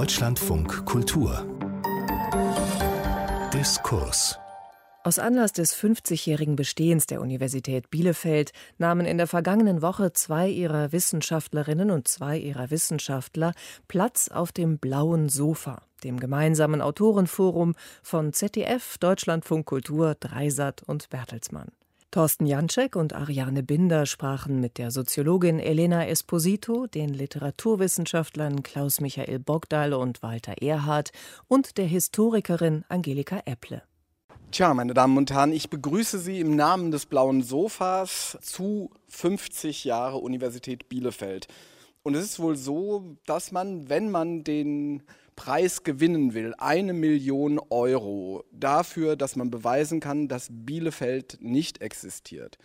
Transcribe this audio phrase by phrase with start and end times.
[0.00, 1.46] Deutschlandfunk Kultur
[3.52, 4.38] Diskurs
[5.04, 10.92] aus Anlass des 50-jährigen Bestehens der Universität Bielefeld nahmen in der vergangenen Woche zwei ihrer
[10.92, 13.52] Wissenschaftlerinnen und zwei ihrer Wissenschaftler
[13.88, 21.68] Platz auf dem blauen Sofa, dem gemeinsamen Autorenforum von ZDF, Deutschlandfunk Kultur, Dreisat und Bertelsmann.
[22.12, 29.38] Thorsten Janczek und Ariane Binder sprachen mit der Soziologin Elena Esposito, den Literaturwissenschaftlern Klaus Michael
[29.38, 31.12] Bogdal und Walter Erhard
[31.46, 33.84] und der Historikerin Angelika Epple.
[34.50, 39.84] Tja, meine Damen und Herren, ich begrüße Sie im Namen des Blauen Sofas zu 50
[39.84, 41.46] Jahre Universität Bielefeld.
[42.02, 45.04] Und es ist wohl so, dass man, wenn man den
[45.40, 52.58] Preis gewinnen will, eine Million Euro dafür, dass man beweisen kann, dass Bielefeld nicht existiert,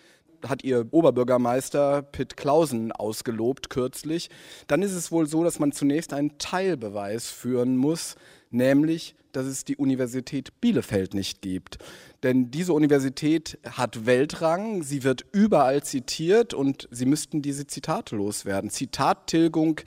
[0.45, 4.29] hat ihr Oberbürgermeister Pitt Clausen ausgelobt kürzlich,
[4.67, 8.17] dann ist es wohl so, dass man zunächst einen Teilbeweis führen muss,
[8.51, 11.77] nämlich dass es die Universität Bielefeld nicht gibt.
[12.23, 18.69] Denn diese Universität hat Weltrang, sie wird überall zitiert und sie müssten diese Zitate loswerden.
[18.69, 19.81] Zitattilgung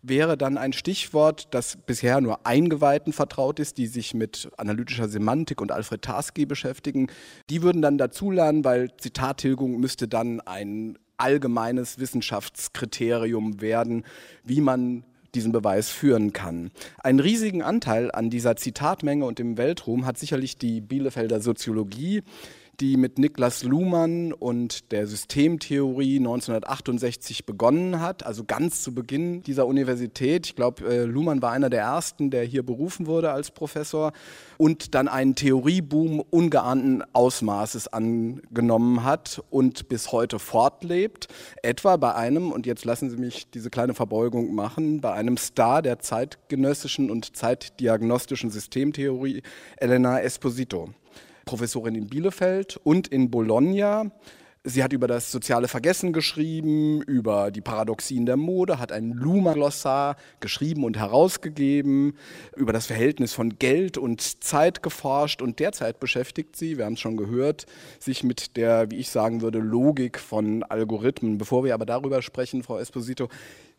[0.00, 5.60] wäre dann ein Stichwort, das bisher nur Eingeweihten vertraut ist, die sich mit analytischer Semantik
[5.60, 7.08] und Alfred Tarski beschäftigen.
[7.50, 14.04] Die würden dann dazulernen, weil Zitattilgung müsste dann ein allgemeines Wissenschaftskriterium werden,
[14.44, 16.70] wie man diesen Beweis führen kann.
[17.02, 22.22] Einen riesigen Anteil an dieser Zitatmenge und dem Weltruhm hat sicherlich die Bielefelder Soziologie,
[22.82, 29.68] die mit Niklas Luhmann und der Systemtheorie 1968 begonnen hat, also ganz zu Beginn dieser
[29.68, 30.46] Universität.
[30.46, 34.12] Ich glaube, äh, Luhmann war einer der ersten, der hier berufen wurde als Professor
[34.58, 41.28] und dann einen Theorieboom ungeahnten Ausmaßes angenommen hat und bis heute fortlebt.
[41.62, 45.82] Etwa bei einem, und jetzt lassen Sie mich diese kleine Verbeugung machen, bei einem Star
[45.82, 49.42] der zeitgenössischen und zeitdiagnostischen Systemtheorie,
[49.76, 50.90] Elena Esposito.
[51.44, 54.10] Professorin in Bielefeld und in Bologna.
[54.64, 60.14] Sie hat über das soziale Vergessen geschrieben, über die Paradoxien der Mode, hat ein Luma-Glossar
[60.38, 62.16] geschrieben und herausgegeben,
[62.54, 67.00] über das Verhältnis von Geld und Zeit geforscht und derzeit beschäftigt sie, wir haben es
[67.00, 67.66] schon gehört,
[67.98, 71.38] sich mit der, wie ich sagen würde, Logik von Algorithmen.
[71.38, 73.28] Bevor wir aber darüber sprechen, Frau Esposito,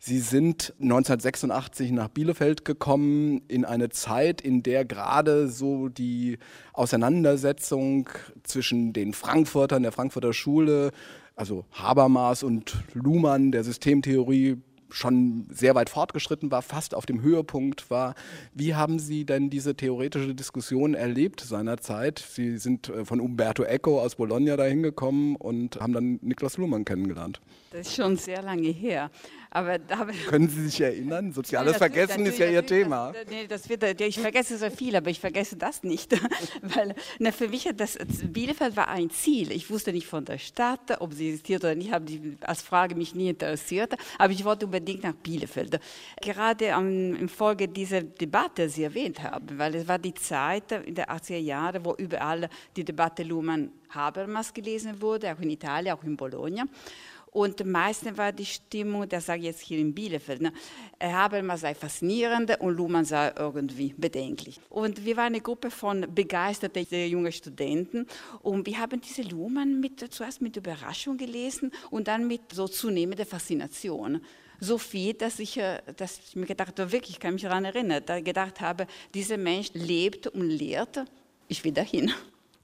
[0.06, 6.36] Sie sind 1986 nach Bielefeld gekommen, in eine Zeit, in der gerade so die
[6.74, 8.10] Auseinandersetzung
[8.42, 10.90] zwischen den Frankfurtern, der Frankfurter Schule,
[11.36, 14.58] also Habermas und Luhmann, der Systemtheorie,
[14.94, 18.14] schon sehr weit fortgeschritten war, fast auf dem Höhepunkt war.
[18.54, 22.18] Wie haben Sie denn diese theoretische Diskussion erlebt seinerzeit?
[22.18, 26.84] Sie sind äh, von Umberto Eco aus Bologna dahin gekommen und haben dann Niklas Luhmann
[26.84, 27.40] kennengelernt.
[27.72, 29.10] Das ist schon sehr lange her.
[29.54, 29.78] Aber,
[30.26, 31.32] Können Sie sich erinnern?
[31.32, 33.12] Soziales ja, Vergessen ist ja Ihr Thema.
[33.12, 36.12] Das, nee, das wird, ich vergesse so viel, aber ich vergesse das nicht.
[36.62, 39.52] Weil na, für mich das Bielefeld war ein Ziel.
[39.52, 42.96] Ich wusste nicht von der Stadt, ob sie existiert oder nicht, habe die als Frage
[42.96, 43.94] mich nie interessiert.
[44.18, 45.78] Aber ich wollte unbedingt nach Bielefeld.
[46.20, 50.72] Gerade am, in Folge dieser Debatte, die Sie erwähnt haben, weil es war die Zeit
[50.72, 56.02] in den 80er Jahren, wo überall die Debatte Luhmann-Habermas gelesen wurde, auch in Italien, auch
[56.02, 56.64] in Bologna.
[57.34, 60.52] Und meistens war die Stimmung, das sage ich jetzt hier in Bielefeld, ne,
[61.02, 64.60] Habermas sei faszinierend und Luhmann sei irgendwie bedenklich.
[64.70, 68.06] Und wir waren eine Gruppe von begeisterten jungen Studenten
[68.40, 73.26] und wir haben diese Luhmann mit, zuerst mit Überraschung gelesen und dann mit so zunehmender
[73.26, 74.20] Faszination
[74.60, 77.64] so viel, dass ich, äh, dass ich mir gedacht habe, wirklich, ich kann mich daran
[77.64, 81.04] erinnern, da gedacht habe, dieser Mensch lebt und lehrt,
[81.48, 82.12] ich will dahin.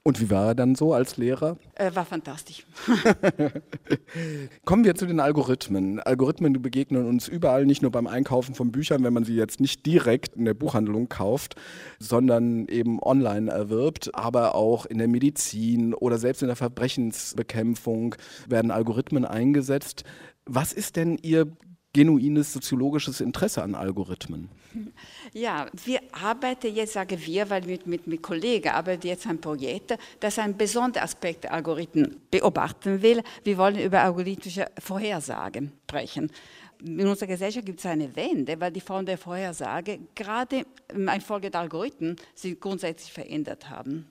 [0.03, 1.59] Und wie war er dann so als Lehrer?
[1.75, 2.65] Äh, war fantastisch.
[4.65, 6.00] Kommen wir zu den Algorithmen.
[6.00, 9.84] Algorithmen begegnen uns überall, nicht nur beim Einkaufen von Büchern, wenn man sie jetzt nicht
[9.84, 11.56] direkt in der Buchhandlung kauft,
[11.99, 18.15] sondern eben online erwirbt, aber auch in der Medizin oder selbst in der Verbrechensbekämpfung
[18.49, 20.05] werden Algorithmen eingesetzt.
[20.47, 21.53] Was ist denn Ihr
[21.93, 24.49] genuines soziologisches Interesse an Algorithmen?
[25.32, 29.97] Ja, wir arbeiten jetzt, sage wir, weil mit, mit, mit Kollegen arbeiten jetzt ein Projekt,
[30.19, 33.23] das einen besonderen Aspekt der Algorithmen beobachten will.
[33.44, 36.32] Wir wollen über algorithmische Vorhersagen sprechen.
[36.82, 41.61] In unserer Gesellschaft gibt es eine Wende, weil die Form der Vorhersage gerade infolge der
[41.61, 44.09] Algorithmen sich grundsätzlich verändert haben.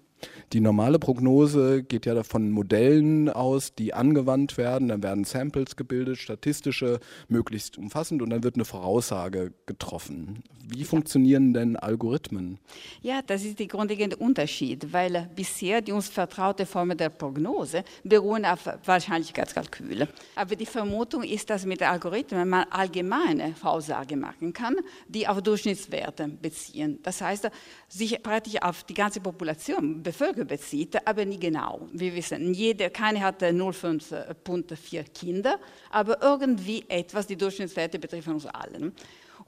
[0.54, 4.88] Die normale Prognose geht ja von Modellen aus, die angewandt werden.
[4.88, 10.44] Dann werden Samples gebildet, statistische, möglichst umfassend, und dann wird eine Voraussage getroffen.
[10.71, 12.60] Wie funktionieren denn Algorithmen?
[13.01, 18.45] Ja, das ist der grundlegende Unterschied, weil bisher die uns vertraute Formen der Prognose beruhen
[18.45, 20.07] auf Wahrscheinlichkeitskalküle.
[20.36, 24.75] Aber die Vermutung ist, dass mit Algorithmen man allgemeine Voraussage machen kann,
[25.07, 27.00] die auf Durchschnittswerte beziehen.
[27.01, 27.50] Das heißt,
[27.89, 31.88] sich praktisch auf die ganze Population, Bevölkerung bezieht, aber nie genau.
[31.91, 35.59] Wir wissen, jeder, keine hat 0,5.4 Kinder,
[35.89, 38.94] aber irgendwie etwas, die Durchschnittswerte betreffen uns allen.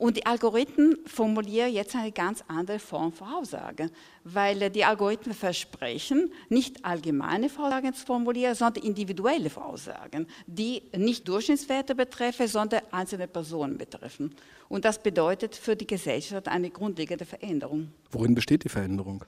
[0.01, 3.91] Und die Algorithmen formulieren jetzt eine ganz andere Form von Aussage,
[4.23, 11.93] weil die Algorithmen versprechen, nicht allgemeine Voraussagen zu formulieren, sondern individuelle Voraussagen, die nicht Durchschnittswerte
[11.93, 14.33] betreffen, sondern einzelne Personen betreffen.
[14.69, 17.91] Und das bedeutet für die Gesellschaft eine grundlegende Veränderung.
[18.09, 19.23] Worin besteht die Veränderung?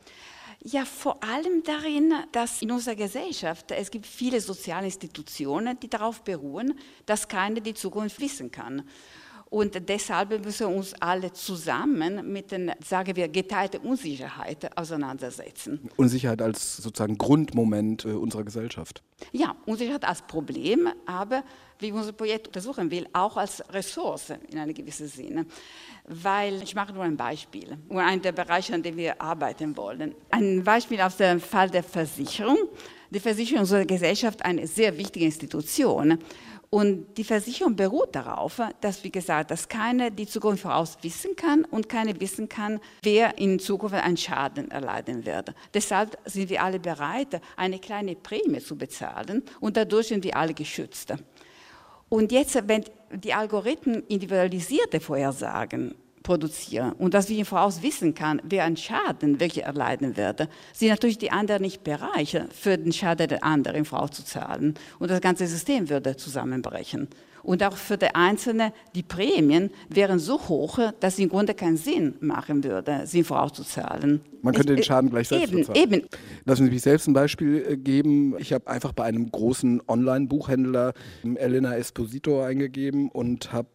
[0.63, 6.23] Ja, vor allem darin, dass in unserer Gesellschaft es gibt viele soziale Institutionen, die darauf
[6.23, 8.81] beruhen, dass keiner die Zukunft wissen kann.
[9.53, 15.91] Und deshalb müssen wir uns alle zusammen mit den, sagen wir, geteilten Unsicherheit auseinandersetzen.
[15.95, 19.03] Unsicherheit als sozusagen Grundmoment äh, unserer Gesellschaft.
[19.31, 21.44] Ja, Unsicherheit als Problem, aber
[21.77, 25.45] wie unser Projekt untersuchen will, auch als Ressource in einem gewissen Sinne.
[26.07, 30.15] Weil, ich mache nur ein Beispiel, nur einen der Bereiche, an dem wir arbeiten wollen.
[30.31, 32.57] Ein Beispiel aus dem Fall der Versicherung.
[33.11, 36.17] Die Versicherung ist unserer Gesellschaft eine sehr wichtige Institution.
[36.73, 41.65] Und die Versicherung beruht darauf, dass, wie gesagt, dass keiner die Zukunft voraus wissen kann
[41.65, 45.53] und keiner wissen kann, wer in Zukunft einen Schaden erleiden wird.
[45.71, 50.55] Deshalb sind wir alle bereit, eine kleine Prämie zu bezahlen und dadurch sind wir alle
[50.55, 51.13] geschützt.
[52.09, 55.93] Und jetzt, wenn die Algorithmen individualisierte Vorhersagen
[56.23, 61.17] produzieren und dass wir voraus wissen kann, wer einen Schaden wirklich erleiden wird, sind natürlich
[61.17, 64.75] die anderen nicht bereit, für den Schaden der anderen zahlen.
[64.99, 67.09] Und das ganze System würde zusammenbrechen.
[67.43, 71.75] Und auch für die Einzelne, die Prämien wären so hoch, dass es im Grunde keinen
[71.75, 74.21] Sinn machen würde, sie vorauszuzahlen.
[74.41, 75.77] Man könnte den Schaden gleich selbst eben, bezahlen.
[75.77, 76.07] Eben.
[76.45, 78.35] Lassen Sie mich selbst ein Beispiel äh, geben.
[78.39, 80.93] Ich habe einfach bei einem großen Online-Buchhändler
[81.35, 83.67] Elena Esposito eingegeben und habe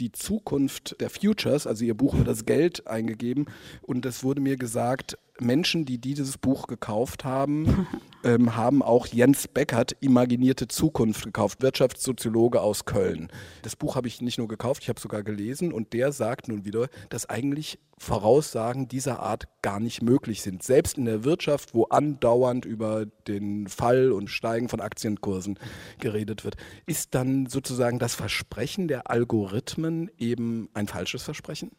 [0.00, 3.46] die Zukunft der Futures, also ihr Buch über das Geld eingegeben.
[3.82, 7.86] Und es wurde mir gesagt, Menschen, die dieses Buch gekauft haben,
[8.24, 13.28] ähm, haben auch Jens Beckert Imaginierte Zukunft gekauft, Wirtschaftssoziologe aus Köln.
[13.62, 16.64] Das Buch habe ich nicht nur gekauft, ich habe sogar gelesen und der sagt nun
[16.64, 20.62] wieder, dass eigentlich Voraussagen dieser Art gar nicht möglich sind.
[20.62, 25.58] Selbst in der Wirtschaft, wo andauernd über den Fall und Steigen von Aktienkursen
[25.98, 31.70] geredet wird, ist dann sozusagen das Versprechen der Algorithmen eben ein falsches Versprechen?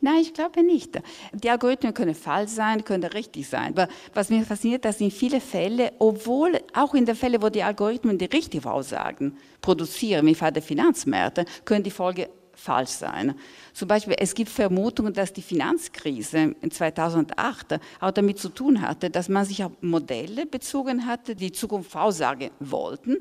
[0.00, 1.00] Nein, ich glaube nicht.
[1.32, 3.72] Die Algorithmen können falsch sein, können richtig sein.
[3.76, 7.62] Aber was mir fasziniert, dass in vielen Fällen, obwohl auch in den Fällen, wo die
[7.62, 13.34] Algorithmen die richtigen Aussagen produzieren, wie Fall der Finanzmärkte, können die Folge falsch sein.
[13.72, 19.10] Zum Beispiel, es gibt Vermutungen, dass die Finanzkrise in 2008 auch damit zu tun hatte,
[19.10, 23.18] dass man sich auf Modelle bezogen hatte, die Zukunft voraussagen wollten.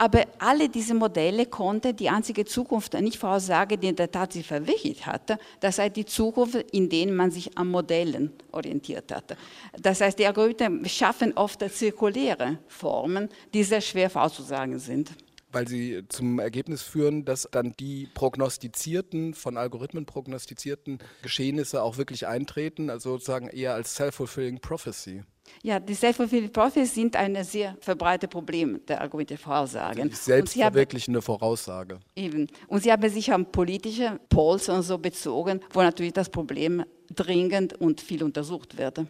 [0.00, 4.46] Aber alle diese Modelle konnten die einzige Zukunft nicht voraussagen, die in der Tat sich
[4.46, 5.38] verwirklicht hatte.
[5.58, 9.36] Das heißt, die Zukunft, in der man sich an Modellen orientiert hat.
[9.76, 15.10] Das heißt, die Algorithmen schaffen oft zirkuläre Formen, die sehr schwer vorauszusagen sind
[15.52, 22.26] weil sie zum Ergebnis führen, dass dann die prognostizierten, von Algorithmen prognostizierten Geschehnisse auch wirklich
[22.26, 25.22] eintreten, also sozusagen eher als self-fulfilling prophecy.
[25.62, 30.10] Ja, die Self-Fulfilling Prophecies sind ein sehr verbreitetes Problem der argumentierten Voraussagen.
[30.10, 32.00] Selbstverwirklichende Voraussage.
[32.14, 32.46] Eben.
[32.68, 36.84] Und sie haben sich an politische Polls und so bezogen, wo natürlich das Problem
[37.14, 39.00] dringend und viel untersucht wird.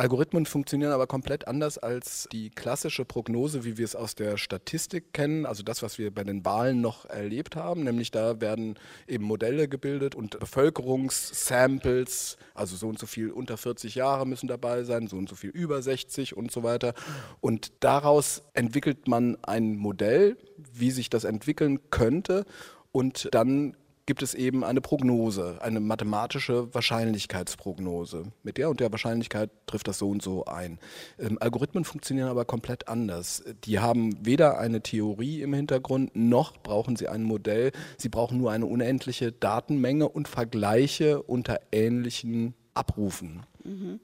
[0.00, 5.12] Algorithmen funktionieren aber komplett anders als die klassische Prognose, wie wir es aus der Statistik
[5.12, 9.26] kennen, also das, was wir bei den Wahlen noch erlebt haben, nämlich da werden eben
[9.26, 15.06] Modelle gebildet und Bevölkerungssamples, also so und so viel unter 40 Jahre müssen dabei sein,
[15.06, 16.94] so und so viel über 60 und so weiter.
[17.42, 20.38] Und daraus entwickelt man ein Modell,
[20.72, 22.46] wie sich das entwickeln könnte
[22.90, 23.76] und dann
[24.06, 28.24] gibt es eben eine Prognose, eine mathematische Wahrscheinlichkeitsprognose.
[28.42, 30.78] Mit der und der Wahrscheinlichkeit trifft das so und so ein.
[31.18, 33.44] Ähm, Algorithmen funktionieren aber komplett anders.
[33.64, 37.72] Die haben weder eine Theorie im Hintergrund, noch brauchen sie ein Modell.
[37.98, 43.44] Sie brauchen nur eine unendliche Datenmenge und Vergleiche unter ähnlichen Abrufen.
[43.64, 44.00] Mhm.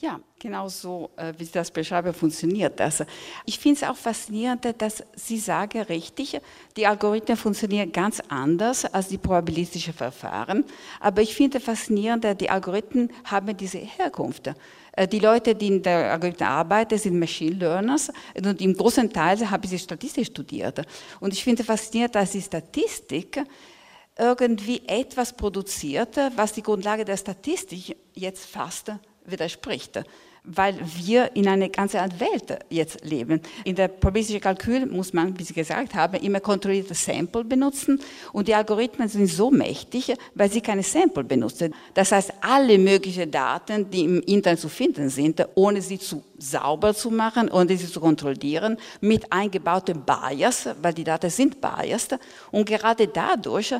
[0.00, 3.02] Ja, genau so, äh, wie Sie das beschreiben, funktioniert das.
[3.44, 6.40] Ich finde es auch faszinierend, dass Sie sagen richtig,
[6.76, 10.64] die Algorithmen funktionieren ganz anders als die probabilistischen Verfahren.
[11.00, 14.52] Aber ich finde faszinierend, die Algorithmen haben diese Herkunft.
[14.92, 19.50] Äh, die Leute, die in der Algorithmen arbeiten, sind Machine Learners und im großen Teil
[19.50, 20.80] haben sie Statistik studiert.
[21.18, 23.42] Und ich finde faszinierend, dass die Statistik
[24.16, 28.92] irgendwie etwas produziert, was die Grundlage der Statistik jetzt fast
[29.30, 30.02] widerspricht
[30.48, 33.40] weil wir in einer ganz anderen Welt jetzt leben.
[33.64, 38.00] In der probabilistischen Kalkül muss man, wie Sie gesagt haben, immer kontrollierte Sample benutzen
[38.32, 41.74] und die Algorithmen sind so mächtig, weil sie keine Sample benutzen.
[41.92, 46.94] Das heißt, alle möglichen Daten, die im Internet zu finden sind, ohne sie zu sauber
[46.94, 52.18] zu machen, ohne sie zu kontrollieren, mit eingebautem Bias, weil die Daten sind biased
[52.50, 53.74] und gerade dadurch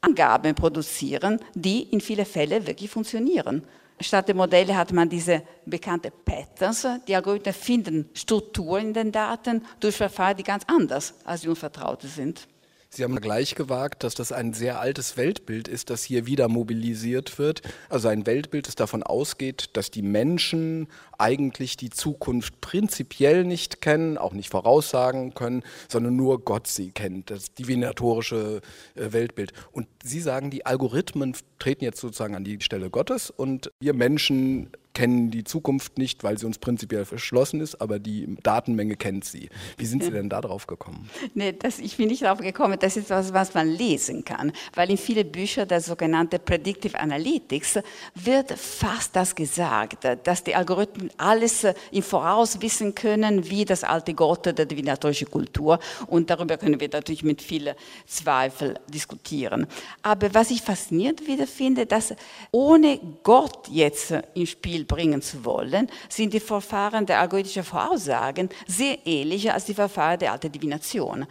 [0.00, 3.62] Angaben produzieren, die in vielen Fällen wirklich funktionieren.
[4.02, 6.86] Statt der Modelle hat man diese bekannte Patterns.
[7.06, 12.08] Die Algorithmen finden Strukturen in den Daten durch Verfahren, die ganz anders als die unvertraute
[12.08, 12.48] sind.
[12.94, 17.38] Sie haben gleich gewagt, dass das ein sehr altes Weltbild ist, das hier wieder mobilisiert
[17.38, 17.62] wird.
[17.88, 24.18] Also ein Weltbild, das davon ausgeht, dass die Menschen eigentlich die Zukunft prinzipiell nicht kennen,
[24.18, 28.60] auch nicht voraussagen können, sondern nur Gott sie kennt, das divinatorische
[28.94, 29.54] äh, Weltbild.
[29.70, 34.70] Und Sie sagen, die Algorithmen treten jetzt sozusagen an die Stelle Gottes und wir Menschen
[34.94, 39.48] kennen die Zukunft nicht, weil sie uns prinzipiell verschlossen ist, aber die Datenmenge kennt sie.
[39.78, 41.08] Wie sind Sie denn da drauf gekommen?
[41.34, 42.76] Nee, das, ich bin nicht drauf gekommen.
[42.78, 47.80] Das ist etwas, was man lesen kann, weil in vielen Büchern der sogenannte Predictive Analytics
[48.14, 54.14] wird fast das gesagt, dass die Algorithmen alles im Voraus wissen können, wie das alte
[54.14, 55.78] Gott der divinatorische Kultur.
[56.06, 57.74] Und darüber können wir natürlich mit vielen
[58.06, 59.66] Zweifeln diskutieren.
[60.00, 62.14] Aber was ich faszinierend wieder finde, dass
[62.50, 68.98] ohne Gott jetzt im Spiel bringen zu wollen, sind die Verfahren der algorithmischen Voraussagen sehr
[69.04, 71.26] ähnlich als die Verfahren der alten Divination.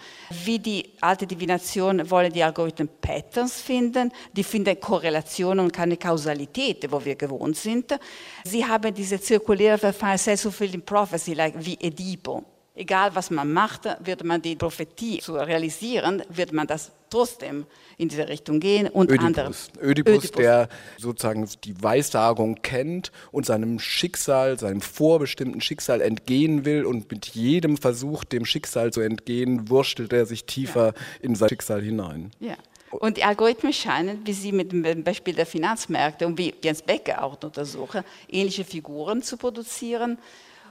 [0.45, 6.91] Wie die alte Divination wollen die Algorithmen Patterns finden, die finden Korrelationen und keine Kausalität,
[6.91, 7.97] wo wir gewohnt sind.
[8.43, 12.43] Sie haben diese zirkulären Verfahren, self-fulfilling prophecy, like wie Edipo.
[12.81, 17.67] Egal was man macht, wird man die Prophetie zu realisieren, wird man das trotzdem
[17.99, 19.25] in diese Richtung gehen und Ödipus.
[19.27, 19.47] andere.
[19.79, 26.83] Ödipus, Ödipus, der sozusagen die Weissagung kennt und seinem Schicksal, seinem vorbestimmten Schicksal entgehen will
[26.83, 30.93] und mit jedem Versuch, dem Schicksal zu entgehen, wurstelt er sich tiefer ja.
[31.21, 32.31] in sein Schicksal hinein.
[32.39, 32.55] Ja.
[32.89, 37.23] Und die Algorithmen scheinen, wie Sie mit dem Beispiel der Finanzmärkte und wie Jens Becker
[37.23, 40.17] auch untersuchen, ähnliche Figuren zu produzieren.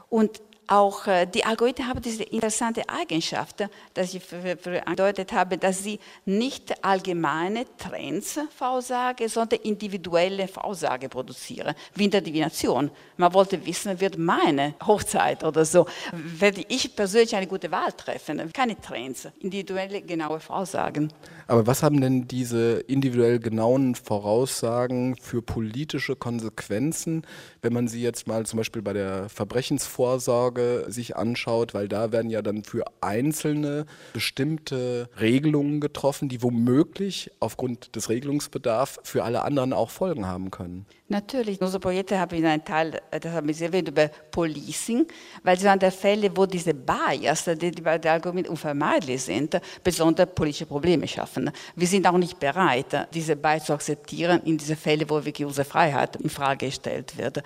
[0.08, 4.22] Und auch äh, die Algorithmen haben diese interessante Eigenschaft, dass ich
[4.84, 12.20] angedeutet habe, dass sie nicht allgemeine Trends Voraussage, sondern individuelle Voraussage produzieren, wie in der
[12.20, 12.90] Divination.
[13.16, 18.52] Man wollte wissen, wird meine Hochzeit oder so, werde ich persönlich eine gute Wahl treffen.
[18.52, 21.12] Keine Trends, individuelle genaue Voraussagen.
[21.48, 27.26] Aber was haben denn diese individuell genauen Voraussagen für politische Konsequenzen,
[27.60, 32.12] wenn man sie jetzt mal zum Beispiel bei der Verbrechensvorsorge Vorlage sich anschaut, weil da
[32.12, 39.42] werden ja dann für Einzelne bestimmte Regelungen getroffen, die womöglich aufgrund des Regelungsbedarfs für alle
[39.42, 40.86] anderen auch Folgen haben können.
[41.08, 45.06] Natürlich, unsere Projekte haben einen Teil, äh, das haben Sie erwähnt, über Policing,
[45.42, 50.28] weil es waren der Fälle, wo diese Bias, die bei der Algorithmen unvermeidlich sind, besonders
[50.34, 51.50] politische Probleme schaffen.
[51.74, 55.64] Wir sind auch nicht bereit, diese Bias zu akzeptieren in diese Fälle, wo wirklich unsere
[55.64, 57.42] Freiheit in Frage gestellt wird.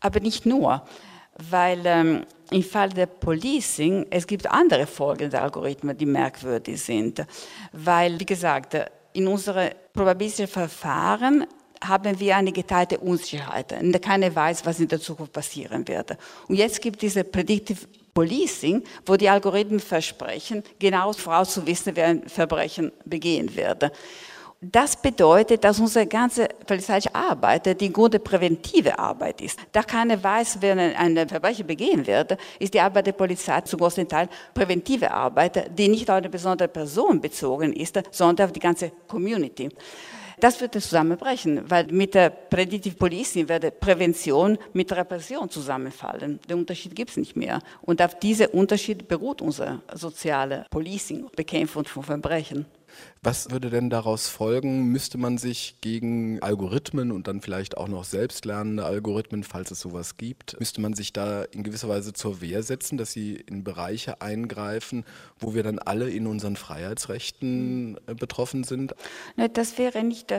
[0.00, 0.82] Aber nicht nur
[1.50, 7.24] weil ähm, im Fall der Policing, es gibt andere Folgen der Algorithmen, die merkwürdig sind,
[7.72, 8.76] weil, wie gesagt,
[9.12, 11.46] in unseren probabilistischen Verfahren
[11.82, 13.74] haben wir eine geteilte Unsicherheit.
[14.00, 16.16] Keiner weiß, was in der Zukunft passieren wird.
[16.48, 22.28] Und jetzt gibt es diese Predictive Policing, wo die Algorithmen versprechen, genau vorauszuwissen, wer ein
[22.28, 23.90] Verbrechen begehen wird.
[24.64, 29.58] Das bedeutet, dass unsere ganze polizeiliche Arbeit die gute präventive Arbeit ist.
[29.72, 34.06] Da keiner weiß, wer ein Verbrechen begehen wird, ist die Arbeit der Polizei zu großen
[34.06, 38.92] Teil präventive Arbeit, die nicht auf eine besondere Person bezogen ist, sondern auf die ganze
[39.08, 39.68] Community.
[40.38, 46.38] Das würde zusammenbrechen, weil mit der Predictive Policing würde Prävention mit Repression zusammenfallen.
[46.48, 47.60] Den Unterschied gibt es nicht mehr.
[47.80, 52.66] Und auf diesen Unterschied beruht unser soziale Policing, Bekämpfung von Verbrechen.
[53.22, 54.86] Was würde denn daraus folgen?
[54.86, 60.16] Müsste man sich gegen Algorithmen und dann vielleicht auch noch selbstlernende Algorithmen, falls es sowas
[60.16, 64.20] gibt, müsste man sich da in gewisser Weise zur Wehr setzen, dass sie in Bereiche
[64.20, 65.04] eingreifen,
[65.38, 68.94] wo wir dann alle in unseren Freiheitsrechten äh, betroffen sind?
[69.52, 70.32] Das wäre nicht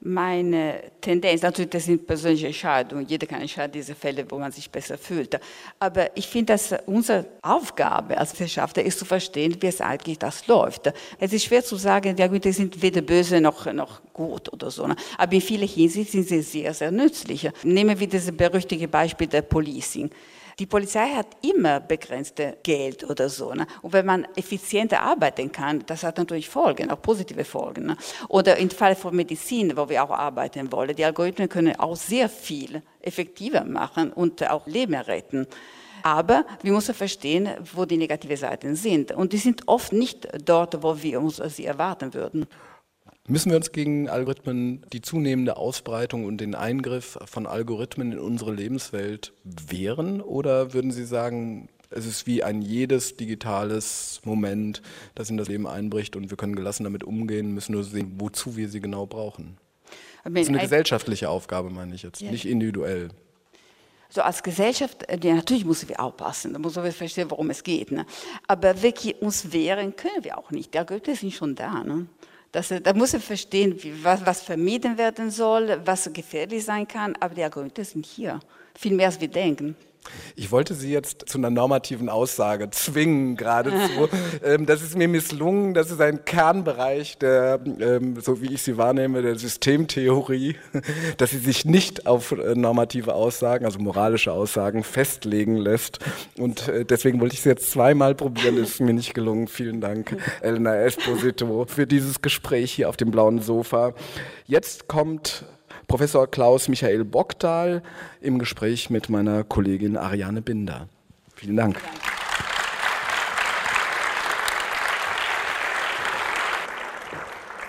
[0.00, 4.70] meine Tendenz, natürlich, das sind persönliche Entscheidungen, jeder kann entscheiden diese Fälle, wo man sich
[4.70, 5.38] besser fühlt.
[5.78, 10.46] Aber ich finde, dass unsere Aufgabe als Wissenschaftler ist zu verstehen, wie es eigentlich das
[10.46, 10.92] läuft.
[11.18, 14.70] Es ist schwer zu sagen, ja gut, die sind weder böse noch, noch gut oder
[14.70, 14.86] so.
[14.86, 14.96] Ne?
[15.18, 17.50] Aber in vielen Hinsicht sind sie sehr, sehr nützlich.
[17.62, 20.10] Nehmen wir das berüchtigte Beispiel der Policing.
[20.60, 23.54] Die Polizei hat immer begrenzte Geld oder so.
[23.54, 23.66] Ne?
[23.80, 27.86] Und wenn man effizienter arbeiten kann, das hat natürlich Folgen, auch positive Folgen.
[27.86, 27.96] Ne?
[28.28, 32.28] Oder im Fall von Medizin, wo wir auch arbeiten wollen, die Algorithmen können auch sehr
[32.28, 35.46] viel effektiver machen und auch Leben retten.
[36.02, 39.12] Aber wir müssen verstehen, wo die negativen Seiten sind.
[39.12, 42.46] Und die sind oft nicht dort, wo wir uns sie erwarten würden.
[43.30, 48.52] Müssen wir uns gegen Algorithmen, die zunehmende Ausbreitung und den Eingriff von Algorithmen in unsere
[48.52, 50.20] Lebenswelt wehren?
[50.20, 54.82] Oder würden Sie sagen, es ist wie ein jedes digitales Moment,
[55.14, 58.56] das in das Leben einbricht und wir können gelassen damit umgehen, müssen nur sehen, wozu
[58.56, 59.58] wir sie genau brauchen?
[60.24, 63.10] Das ist eine gesellschaftliche Aufgabe, meine ich jetzt, nicht individuell.
[64.08, 67.62] So als Gesellschaft, äh, ja, natürlich müssen wir aufpassen, da müssen wir verstehen, worum es
[67.62, 67.92] geht.
[67.92, 68.06] Ne?
[68.48, 70.74] Aber wirklich uns wehren können wir auch nicht.
[70.74, 71.84] Die Algorithmen sind schon da.
[71.84, 72.06] Ne?
[72.52, 77.14] Das, da muss er verstehen, wie, was, was, vermieden werden soll, was gefährlich sein kann,
[77.20, 78.40] aber die Argumente sind hier,
[78.74, 79.76] viel mehr als wir denken.
[80.36, 84.08] Ich wollte Sie jetzt zu einer normativen Aussage zwingen, geradezu.
[84.44, 85.74] ähm, das ist mir misslungen.
[85.74, 90.56] Das ist ein Kernbereich der, ähm, so wie ich sie wahrnehme, der Systemtheorie,
[91.18, 95.98] dass sie sich nicht auf äh, normative Aussagen, also moralische Aussagen, festlegen lässt.
[96.38, 98.56] Und äh, deswegen wollte ich es jetzt zweimal probieren.
[98.56, 99.48] Das ist mir nicht gelungen.
[99.48, 103.94] Vielen Dank, Elena Esposito, für dieses Gespräch hier auf dem blauen Sofa.
[104.46, 105.44] Jetzt kommt
[105.90, 107.82] Professor Klaus Michael Bockdahl
[108.20, 110.88] im Gespräch mit meiner Kollegin Ariane Binder.
[111.34, 111.80] Vielen Dank.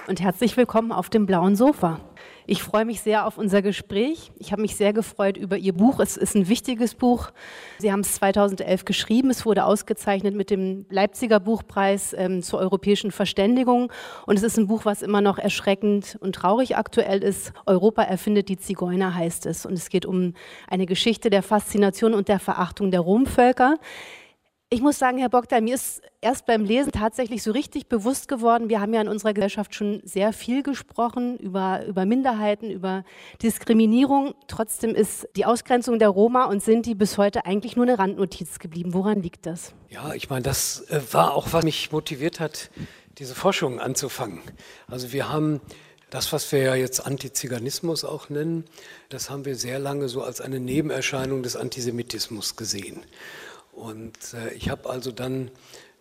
[0.05, 1.99] Und herzlich willkommen auf dem blauen Sofa.
[2.51, 4.33] Ich freue mich sehr auf unser Gespräch.
[4.37, 6.01] Ich habe mich sehr gefreut über Ihr Buch.
[6.01, 7.31] Es ist ein wichtiges Buch.
[7.79, 9.29] Sie haben es 2011 geschrieben.
[9.29, 13.89] Es wurde ausgezeichnet mit dem Leipziger Buchpreis ähm, zur europäischen Verständigung.
[14.25, 17.53] Und es ist ein Buch, was immer noch erschreckend und traurig aktuell ist.
[17.65, 19.65] Europa erfindet die Zigeuner heißt es.
[19.65, 20.33] Und es geht um
[20.67, 23.77] eine Geschichte der Faszination und der Verachtung der Romvölker.
[24.73, 28.69] Ich muss sagen, Herr Bogdan, mir ist erst beim Lesen tatsächlich so richtig bewusst geworden,
[28.69, 33.03] wir haben ja in unserer Gesellschaft schon sehr viel gesprochen über, über Minderheiten, über
[33.43, 34.33] Diskriminierung.
[34.47, 38.93] Trotzdem ist die Ausgrenzung der Roma und Sinti bis heute eigentlich nur eine Randnotiz geblieben.
[38.93, 39.73] Woran liegt das?
[39.89, 42.71] Ja, ich meine, das äh, war auch, was mich motiviert hat,
[43.17, 44.39] diese Forschung anzufangen.
[44.87, 45.59] Also wir haben
[46.11, 48.63] das, was wir ja jetzt Antiziganismus auch nennen,
[49.09, 53.01] das haben wir sehr lange so als eine Nebenerscheinung des Antisemitismus gesehen.
[53.71, 55.49] Und äh, ich habe also dann,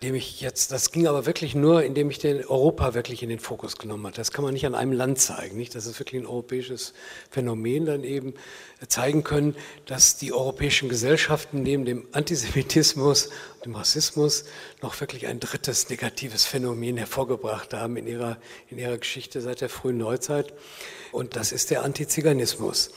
[0.00, 3.38] indem ich jetzt, das ging aber wirklich nur, indem ich den Europa wirklich in den
[3.38, 4.16] Fokus genommen habe.
[4.16, 5.74] Das kann man nicht an einem Land zeigen, nicht?
[5.74, 6.94] Das ist wirklich ein europäisches
[7.30, 8.34] Phänomen dann eben
[8.80, 9.54] äh, zeigen können,
[9.86, 13.28] dass die europäischen Gesellschaften neben dem Antisemitismus
[13.64, 14.44] dem Rassismus
[14.80, 19.68] noch wirklich ein drittes negatives Phänomen hervorgebracht haben in ihrer, in ihrer Geschichte seit der
[19.68, 20.54] frühen Neuzeit.
[21.12, 22.90] Und das ist der Antiziganismus.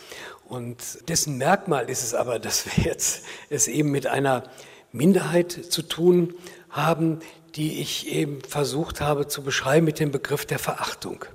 [0.48, 0.78] Und
[1.10, 4.44] dessen Merkmal ist es aber, dass wir jetzt es eben mit einer
[4.92, 6.34] Minderheit zu tun
[6.70, 7.20] haben,
[7.56, 11.26] die ich eben versucht habe zu beschreiben mit dem Begriff der Verachtung.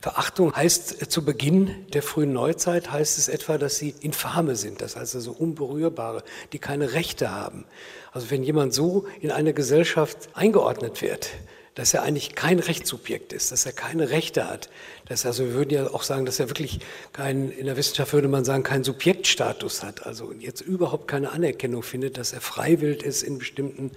[0.00, 4.96] Verachtung heißt zu Beginn der frühen Neuzeit heißt es etwa, dass sie infame sind, das
[4.96, 7.64] heißt also unberührbare, die keine Rechte haben.
[8.12, 11.30] Also wenn jemand so in eine Gesellschaft eingeordnet wird,
[11.74, 14.68] dass er eigentlich kein Rechtssubjekt ist, dass er keine Rechte hat.
[15.06, 16.80] Dass also wir würden ja auch sagen, dass er wirklich
[17.12, 21.82] kein, in der Wissenschaft würde man sagen, keinen Subjektstatus hat, also jetzt überhaupt keine Anerkennung
[21.82, 23.90] findet, dass er freiwillig ist in bestimmten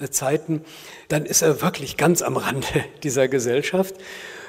[0.00, 0.64] äh, Zeiten,
[1.08, 2.66] dann ist er wirklich ganz am Rande
[3.02, 3.94] dieser Gesellschaft.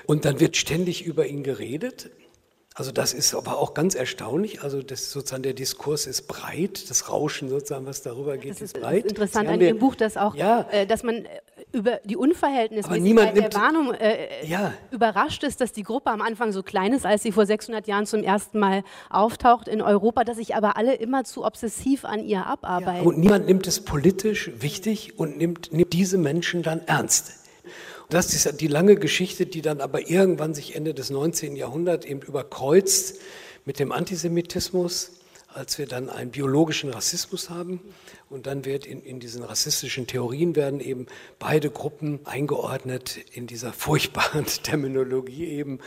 [0.05, 2.11] Und dann wird ständig über ihn geredet.
[2.75, 4.61] Also das ist aber auch ganz erstaunlich.
[4.61, 8.75] Also das sozusagen der Diskurs ist breit, das Rauschen sozusagen, was darüber geht, das ist,
[8.75, 9.05] ist breit.
[9.05, 11.25] Das interessant an Ihrem Buch, dass auch, ja, äh, dass man
[11.75, 14.73] über die Unverhältnisse bei der Warnung äh, ja.
[14.91, 18.05] überrascht ist, dass die Gruppe am Anfang so klein ist, als sie vor 600 Jahren
[18.05, 22.45] zum ersten Mal auftaucht in Europa, dass sich aber alle immer zu obsessiv an ihr
[22.45, 23.03] abarbeiten.
[23.03, 27.33] Ja, und niemand nimmt es politisch wichtig und nimmt, nimmt diese Menschen dann ernst.
[28.09, 31.57] Das ist die lange Geschichte, die dann aber irgendwann sich Ende des 19.
[31.57, 33.19] Jahrhunderts eben überkreuzt
[33.65, 35.11] mit dem Antisemitismus,
[35.53, 37.81] als wir dann einen biologischen Rassismus haben.
[38.29, 41.05] Und dann wird in, in diesen rassistischen Theorien werden eben
[41.37, 45.79] beide Gruppen eingeordnet in dieser furchtbaren Terminologie eben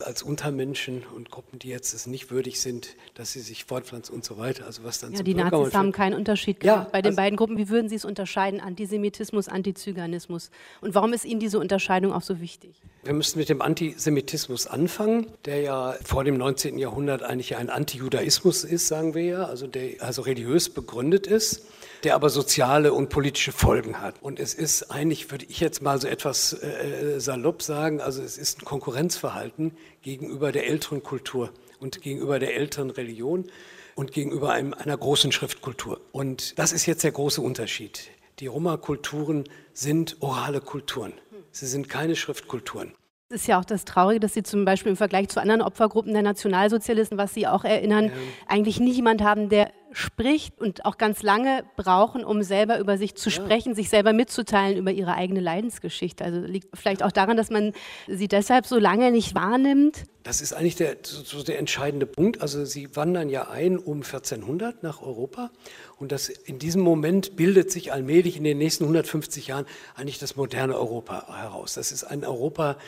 [0.00, 4.24] als Untermenschen und Gruppen, die jetzt es nicht würdig sind, dass sie sich fortpflanzen und
[4.24, 4.66] so weiter.
[4.66, 7.36] Also was dann ja, die Nazis haben keinen Unterschied gemacht ja, bei den also beiden
[7.36, 7.56] Gruppen.
[7.58, 8.60] Wie würden Sie es unterscheiden?
[8.60, 10.50] Antisemitismus, Antizyganismus.
[10.80, 12.82] Und warum ist Ihnen diese Unterscheidung auch so wichtig?
[13.04, 16.76] Wir müssen mit dem Antisemitismus anfangen, der ja vor dem 19.
[16.76, 21.62] Jahrhundert eigentlich ein Antijudaismus ist, sagen wir ja, also der also religiös begründet ist
[22.04, 24.22] der aber soziale und politische Folgen hat.
[24.22, 28.38] Und es ist eigentlich, würde ich jetzt mal so etwas äh, salopp sagen, also es
[28.38, 33.50] ist ein Konkurrenzverhalten gegenüber der älteren Kultur und gegenüber der älteren Religion
[33.94, 36.00] und gegenüber einem, einer großen Schriftkultur.
[36.12, 38.10] Und das ist jetzt der große Unterschied.
[38.40, 41.14] Die Roma-Kulturen sind orale Kulturen.
[41.52, 42.92] Sie sind keine Schriftkulturen.
[43.30, 46.12] Es ist ja auch das Traurige, dass Sie zum Beispiel im Vergleich zu anderen Opfergruppen
[46.12, 48.12] der Nationalsozialisten, was Sie auch erinnern, ja.
[48.46, 53.30] eigentlich niemand haben, der spricht und auch ganz lange brauchen, um selber über sich zu
[53.30, 53.36] ja.
[53.36, 56.24] sprechen, sich selber mitzuteilen über ihre eigene Leidensgeschichte.
[56.24, 57.72] Also liegt vielleicht auch daran, dass man
[58.08, 60.04] sie deshalb so lange nicht wahrnimmt.
[60.24, 62.40] Das ist eigentlich der, so der entscheidende Punkt.
[62.40, 65.50] Also sie wandern ja ein um 1400 nach Europa
[65.98, 70.34] und das, in diesem Moment bildet sich allmählich in den nächsten 150 Jahren eigentlich das
[70.34, 71.74] moderne Europa heraus.
[71.74, 72.78] Das ist ein Europa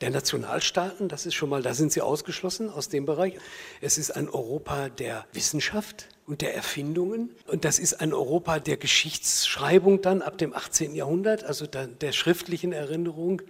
[0.00, 3.34] der Nationalstaaten, das ist schon mal, da sind sie ausgeschlossen aus dem Bereich.
[3.80, 7.30] Es ist ein Europa der Wissenschaft, und der Erfindungen.
[7.46, 10.94] Und das ist ein Europa der Geschichtsschreibung dann ab dem 18.
[10.94, 13.42] Jahrhundert, also der schriftlichen Erinnerung.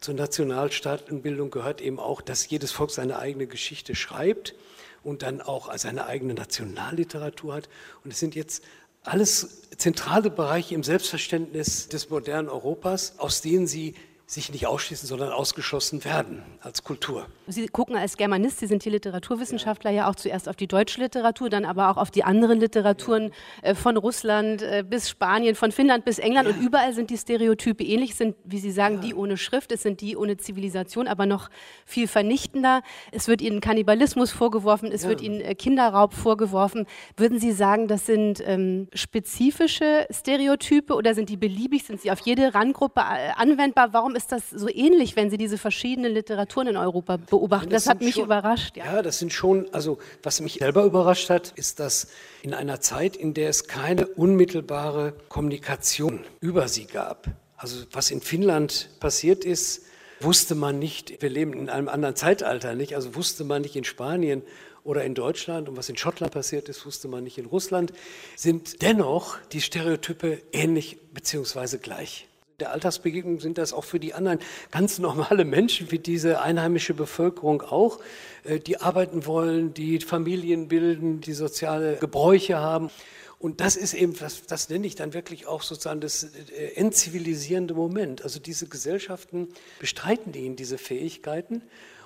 [0.00, 4.54] Zur Nationalstaatenbildung gehört eben auch, dass jedes Volk seine eigene Geschichte schreibt
[5.02, 7.68] und dann auch seine eigene Nationalliteratur hat.
[8.04, 8.64] Und es sind jetzt
[9.04, 13.94] alles zentrale Bereiche im Selbstverständnis des modernen Europas, aus denen sie
[14.26, 17.26] sich nicht ausschließen, sondern ausgeschlossen werden als Kultur.
[17.46, 20.04] Sie gucken als Germanist, Sie sind hier Literaturwissenschaftler, ja.
[20.04, 23.24] ja auch zuerst auf die deutsche Literatur, dann aber auch auf die anderen Literaturen
[23.62, 23.70] ja.
[23.70, 26.54] Äh, von Russland äh, bis Spanien, von Finnland bis England ja.
[26.54, 30.00] und überall sind die Stereotype ähnlich, sind, wie Sie sagen, die ohne Schrift, es sind
[30.00, 31.50] die ohne Zivilisation, aber noch
[31.84, 32.82] viel vernichtender.
[33.12, 36.86] Es wird Ihnen Kannibalismus vorgeworfen, es wird Ihnen äh, Kinderraub vorgeworfen.
[37.18, 42.20] Würden Sie sagen, das sind ähm, spezifische Stereotype oder sind die beliebig, sind sie auf
[42.20, 43.02] jede Ranggruppe
[43.36, 43.92] anwendbar?
[43.92, 47.70] Warum ist das so ähnlich, wenn Sie diese verschiedenen Literaturen in Europa beobachten?
[47.70, 48.76] Das, das hat mich schon, überrascht.
[48.76, 48.84] Ja.
[48.84, 52.08] ja, das sind schon, also was mich selber überrascht hat, ist, dass
[52.42, 58.20] in einer Zeit, in der es keine unmittelbare Kommunikation über sie gab, also was in
[58.20, 59.86] Finnland passiert ist,
[60.20, 62.94] wusste man nicht, wir leben in einem anderen Zeitalter, nicht?
[62.96, 64.42] Also wusste man nicht in Spanien
[64.84, 67.92] oder in Deutschland und was in Schottland passiert ist, wusste man nicht in Russland,
[68.36, 71.78] sind dennoch die Stereotype ähnlich bzw.
[71.78, 72.28] gleich
[72.60, 74.38] der Alltagsbegegnung sind das auch für die anderen
[74.70, 78.00] ganz normale Menschen, wie diese einheimische Bevölkerung auch,
[78.44, 82.90] äh, die arbeiten wollen, die Familien bilden, die soziale Gebräuche haben.
[83.38, 87.74] Und das ist eben, das, das nenne ich dann wirklich auch sozusagen das äh, entzivilisierende
[87.74, 88.22] Moment.
[88.22, 89.48] Also diese Gesellschaften
[89.80, 91.62] bestreiten ihnen diese Fähigkeiten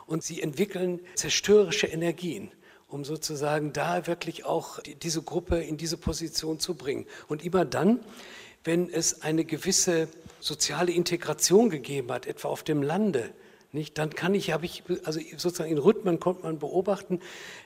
[0.07, 2.51] und sie entwickeln zerstörerische Energien
[2.89, 7.07] um sozusagen da wirklich auch diese Gruppe in diese Position zu bringen.
[7.29, 8.01] Und immer dann,
[8.65, 10.09] wenn es eine gewisse
[10.41, 13.33] soziale Integration gegeben hat, etwa auf dem Lande,
[13.71, 17.21] nicht, dann kann ich, habe ich, also sozusagen in Rhythmen konnte man beobachten,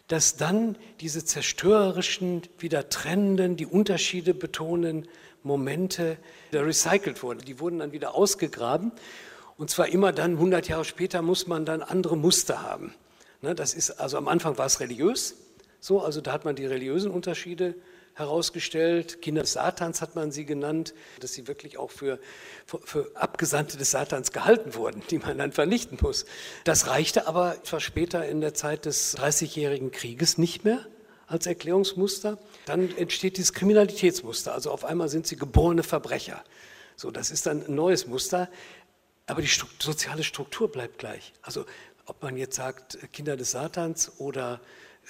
[0.08, 5.08] dass dann diese zerstörerischen, wieder trennenden, die Unterschiede betonenden
[5.44, 6.16] Momente
[6.50, 7.40] wieder recycelt wurden.
[7.40, 8.90] Die wurden dann wieder ausgegraben.
[9.56, 12.94] Und zwar immer dann, 100 Jahre später, muss man dann andere Muster haben.
[13.40, 15.36] Ne, das ist, also am Anfang war es religiös,
[15.78, 17.74] so, also da hat man die religiösen Unterschiede
[18.14, 19.22] herausgestellt.
[19.22, 22.18] Kinder des Satans hat man sie genannt, dass sie wirklich auch für,
[22.66, 26.26] für, Abgesandte des Satans gehalten wurden, die man dann vernichten muss.
[26.64, 30.86] Das reichte aber etwas später in der Zeit des Dreißigjährigen Krieges nicht mehr
[31.26, 32.38] als Erklärungsmuster.
[32.66, 34.52] Dann entsteht dieses Kriminalitätsmuster.
[34.52, 36.44] Also auf einmal sind sie geborene Verbrecher.
[36.96, 38.48] So, das ist dann ein neues Muster.
[39.26, 39.48] Aber die
[39.78, 41.32] soziale Struktur bleibt gleich.
[41.42, 41.64] Also
[42.06, 44.60] ob man jetzt sagt Kinder des Satans oder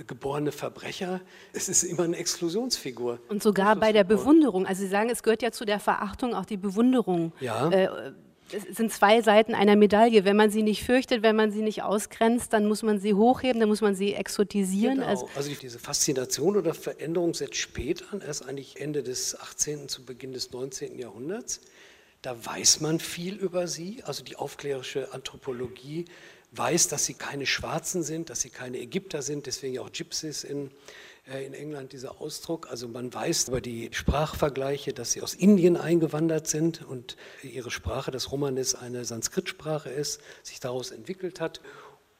[0.07, 1.21] geborene Verbrecher.
[1.53, 3.19] Es ist immer eine Exklusionsfigur.
[3.29, 4.67] Und sogar bei der Bewunderung.
[4.67, 7.33] Also Sie sagen, es gehört ja zu der Verachtung auch die Bewunderung.
[7.41, 7.71] Ja.
[7.71, 8.13] Äh,
[8.53, 10.25] es sind zwei Seiten einer Medaille.
[10.25, 13.61] Wenn man sie nicht fürchtet, wenn man sie nicht ausgrenzt, dann muss man sie hochheben,
[13.61, 14.97] dann muss man sie exotisieren.
[14.97, 15.07] Genau.
[15.07, 19.89] Also, also diese Faszination oder Veränderung setzt spät an, erst eigentlich Ende des 18.
[19.89, 20.99] zu Beginn des 19.
[20.99, 21.61] Jahrhunderts.
[22.21, 26.05] Da weiß man viel über sie, also die aufklärische Anthropologie
[26.53, 30.71] weiß, dass sie keine Schwarzen sind, dass sie keine Ägypter sind, deswegen auch Gypsies in,
[31.31, 32.69] äh, in England dieser Ausdruck.
[32.71, 38.11] Also man weiß über die Sprachvergleiche, dass sie aus Indien eingewandert sind und ihre Sprache,
[38.11, 41.61] das Romanes, eine Sanskrit-Sprache ist, sich daraus entwickelt hat.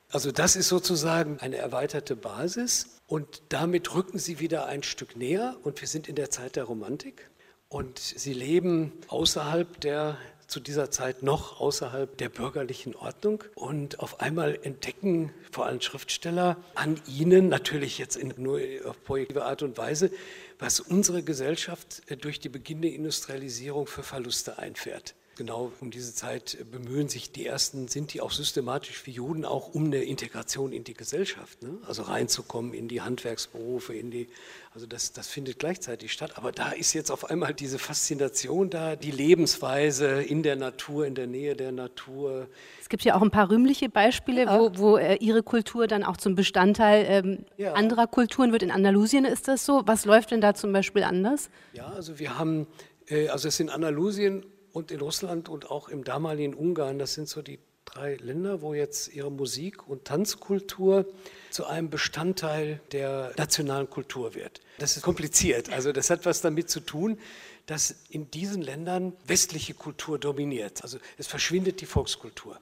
[0.09, 5.57] Also das ist sozusagen eine erweiterte Basis und damit rücken sie wieder ein Stück näher
[5.63, 7.31] und wir sind in der Zeit der Romantik
[7.69, 10.19] und sie leben außerhalb der
[10.53, 13.43] zu dieser Zeit noch außerhalb der bürgerlichen Ordnung.
[13.55, 19.47] Und auf einmal entdecken vor allem Schriftsteller an ihnen, natürlich jetzt in nur auf projektive
[19.47, 20.11] Art und Weise,
[20.59, 25.15] was unsere Gesellschaft durch die beginnende Industrialisierung für Verluste einfährt.
[25.37, 29.87] Genau um diese Zeit bemühen sich die ersten Sinti auch systematisch wie Juden auch um
[29.87, 31.63] eine Integration in die Gesellschaft.
[31.63, 31.79] Ne?
[31.87, 34.29] Also reinzukommen in die Handwerksberufe, in die,
[34.75, 36.33] also das, das findet gleichzeitig statt.
[36.37, 41.15] Aber da ist jetzt auf einmal diese Faszination da, die Lebensweise in der Natur, in
[41.15, 42.49] der Nähe der Natur.
[42.83, 44.61] Es gibt ja auch ein paar rühmliche Beispiele, ja.
[44.61, 47.73] wo, wo äh, ihre Kultur dann auch zum Bestandteil ähm, ja.
[47.73, 48.63] anderer Kulturen wird.
[48.63, 49.83] In Andalusien ist das so.
[49.87, 51.49] Was läuft denn da zum Beispiel anders?
[51.73, 52.67] Ja, also wir haben,
[53.09, 57.29] äh, also es in Andalusien und in Russland und auch im damaligen Ungarn, das sind
[57.29, 61.07] so die drei Länder, wo jetzt ihre Musik- und Tanzkultur
[61.51, 64.61] zu einem Bestandteil der nationalen Kultur wird.
[64.79, 65.71] Das ist kompliziert.
[65.71, 67.19] Also das hat was damit zu tun,
[67.67, 70.83] dass in diesen Ländern westliche Kultur dominiert.
[70.83, 72.61] Also es verschwindet die Volkskultur.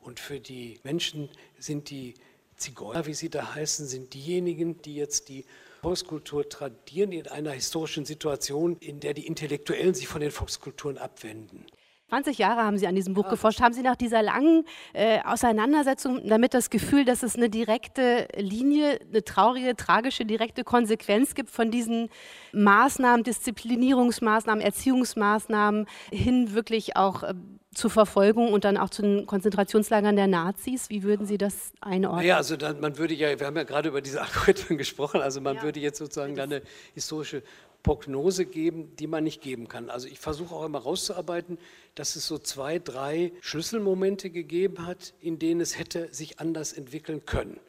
[0.00, 1.28] Und für die Menschen
[1.58, 2.14] sind die
[2.56, 5.44] Zigeuner, wie sie da heißen, sind diejenigen, die jetzt die
[5.86, 11.64] Volkskultur tradieren in einer historischen Situation, in der die Intellektuellen sich von den Volkskulturen abwenden.
[12.08, 13.60] 20 Jahre haben Sie an diesem Buch geforscht.
[13.60, 18.98] Haben Sie nach dieser langen äh, Auseinandersetzung damit das Gefühl, dass es eine direkte Linie,
[19.00, 22.08] eine traurige, tragische, direkte Konsequenz gibt von diesen
[22.52, 27.34] Maßnahmen, Disziplinierungsmaßnahmen, Erziehungsmaßnahmen hin wirklich auch äh,
[27.76, 30.88] zur Verfolgung und dann auch zu den Konzentrationslagern der Nazis?
[30.88, 32.26] Wie würden Sie das einordnen?
[32.26, 35.40] Ja, also dann, man würde ja, wir haben ja gerade über diese Algorithmen gesprochen, also
[35.40, 35.62] man ja.
[35.62, 36.62] würde jetzt sozusagen eine
[36.94, 37.42] historische
[37.82, 39.90] Prognose geben, die man nicht geben kann.
[39.90, 41.58] Also ich versuche auch immer rauszuarbeiten,
[41.94, 47.24] dass es so zwei, drei Schlüsselmomente gegeben hat, in denen es hätte sich anders entwickeln
[47.26, 47.60] können.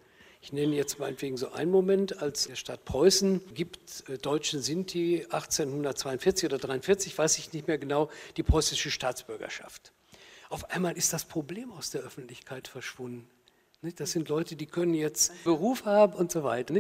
[0.41, 5.23] Ich nenne jetzt meinetwegen so einen Moment, als der Staat Preußen gibt äh, deutschen Sinti
[5.29, 9.91] 1842 oder 43, weiß ich nicht mehr genau, die preußische Staatsbürgerschaft.
[10.49, 13.27] Auf einmal ist das Problem aus der Öffentlichkeit verschwunden.
[13.95, 16.73] Das sind Leute, die können jetzt Beruf haben und so weiter.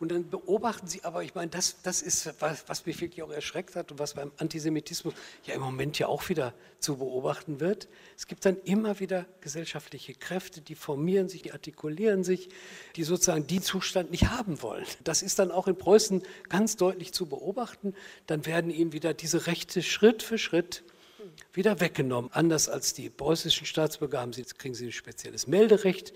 [0.00, 3.30] Und dann beobachten sie, aber ich meine, das, das ist, was, was mich wirklich auch
[3.30, 5.12] erschreckt hat und was beim Antisemitismus
[5.44, 7.86] ja im Moment ja auch wieder zu beobachten wird.
[8.16, 12.48] Es gibt dann immer wieder gesellschaftliche Kräfte, die formieren sich, die artikulieren sich,
[12.96, 14.86] die sozusagen den Zustand nicht haben wollen.
[15.04, 17.94] Das ist dann auch in Preußen ganz deutlich zu beobachten.
[18.26, 20.82] Dann werden ihnen wieder diese Rechte Schritt für Schritt
[21.52, 22.30] wieder weggenommen.
[22.32, 26.12] Anders als die preußischen Staatsbürger haben sie, kriegen sie ein spezielles Melderecht,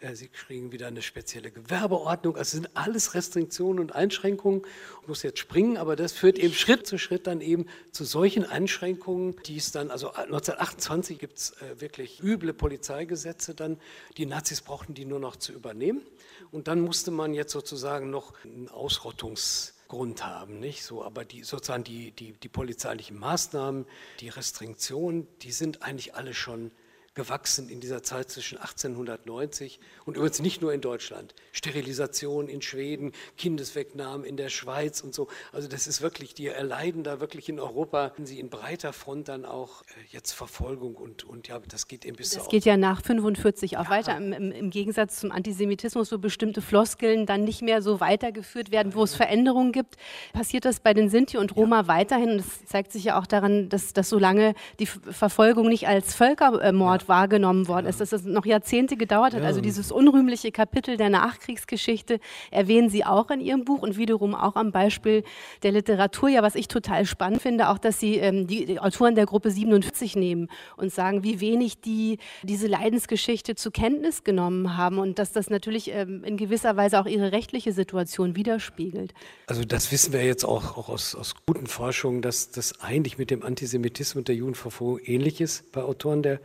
[0.00, 2.36] äh, sie kriegen wieder eine spezielle Gewerbeordnung.
[2.36, 4.62] Also sind alles Restriktionen und Einschränkungen.
[5.02, 8.44] Ich muss jetzt springen, aber das führt eben Schritt zu Schritt dann eben zu solchen
[8.44, 13.78] Einschränkungen, die es dann, also 1928 gibt es wirklich üble Polizeigesetze dann.
[14.16, 16.02] Die Nazis brauchten die nur noch zu übernehmen.
[16.50, 20.82] Und dann musste man jetzt sozusagen noch einen Ausrottungs- Grund haben, nicht?
[20.82, 23.86] So, aber die sozusagen die, die, die polizeilichen Maßnahmen,
[24.18, 26.72] die Restriktionen, die sind eigentlich alle schon
[27.14, 31.34] gewachsen in dieser Zeit zwischen 1890 und übrigens nicht nur in Deutschland.
[31.52, 35.28] Sterilisation in Schweden, Kindeswegnahmen in der Schweiz und so.
[35.52, 39.44] Also das ist wirklich, die erleiden da wirklich in Europa, sie in breiter Front dann
[39.44, 43.02] auch äh, jetzt Verfolgung und, und ja, das geht eben bis Das geht ja nach
[43.02, 43.90] 45 auch ja.
[43.90, 48.70] weiter, Im, Im, Im, Gegensatz zum Antisemitismus, wo bestimmte Floskeln dann nicht mehr so weitergeführt
[48.70, 49.96] werden, wo es Veränderungen gibt,
[50.32, 51.88] passiert das bei den Sinti und Roma ja.
[51.88, 52.30] weiterhin.
[52.30, 57.03] Und das zeigt sich ja auch daran, dass, dass solange die Verfolgung nicht als Völkermord
[57.08, 59.42] wahrgenommen worden ist, dass es noch Jahrzehnte gedauert hat.
[59.42, 64.56] Also dieses unrühmliche Kapitel der Nachkriegsgeschichte erwähnen Sie auch in Ihrem Buch und wiederum auch
[64.56, 65.24] am Beispiel
[65.62, 66.28] der Literatur.
[66.28, 69.50] Ja, was ich total spannend finde, auch, dass Sie ähm, die, die, Autoren der Gruppe
[69.50, 75.32] 47 nehmen und sagen, wie wenig die diese Leidensgeschichte zur Kenntnis genommen haben und dass
[75.32, 79.14] das natürlich ähm, in gewisser Weise auch ihre rechtliche Situation widerspiegelt.
[79.46, 83.30] Also das wissen wir jetzt auch, auch aus, aus guten Forschungen, dass das eigentlich mit
[83.30, 86.40] dem Antisemitismus und der Judenverfolgung ähnlich ist bei Autoren der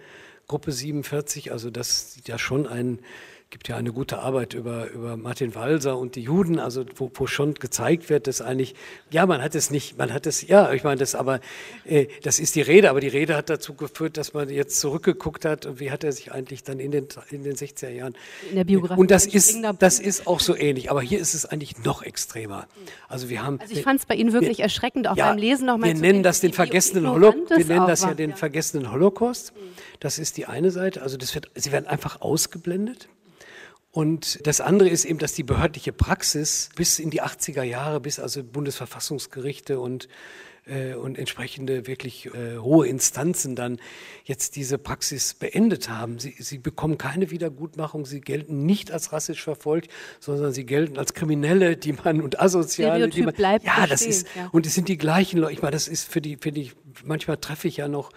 [0.49, 2.99] Gruppe 47, also das sieht ja schon ein
[3.49, 7.25] gibt ja eine gute Arbeit über, über Martin Walser und die Juden, also wo, wo
[7.25, 8.75] schon gezeigt wird, dass eigentlich,
[9.09, 11.39] ja, man hat es nicht, man hat es, ja, ich meine, das aber,
[11.85, 15.45] äh, das ist die Rede, aber die Rede hat dazu geführt, dass man jetzt zurückgeguckt
[15.45, 18.15] hat und wie hat er sich eigentlich dann in den, in den 60er Jahren.
[18.49, 18.99] In der Biografie.
[18.99, 22.67] Und das ist, das ist auch so ähnlich, aber hier ist es eigentlich noch extremer.
[23.07, 23.59] Also wir haben.
[23.59, 25.89] Also ich fand es bei Ihnen wirklich wir, erschreckend, auch ja, beim Lesen nochmal.
[25.89, 29.53] Wir nennen das den vergessenen Holocaust, wir nennen das ja den vergessenen Holocaust.
[29.99, 33.09] Das ist die eine Seite, also das wird, sie werden einfach ausgeblendet.
[33.91, 38.19] Und das andere ist eben, dass die behördliche Praxis bis in die 80er Jahre, bis
[38.19, 40.08] also Bundesverfassungsgerichte und
[40.69, 43.80] äh, und entsprechende wirklich äh, hohe Instanzen dann
[44.25, 46.19] jetzt diese Praxis beendet haben.
[46.19, 51.13] Sie, sie bekommen keine Wiedergutmachung, sie gelten nicht als rassisch verfolgt, sondern sie gelten als
[51.13, 54.49] Kriminelle, die man und Asoziale, die man, bleibt ja, bestehen, das ist ja.
[54.52, 55.54] und es sind die gleichen Leute.
[55.54, 56.71] Ich meine, das ist für die, für die
[57.04, 58.12] manchmal treffe ich ja noch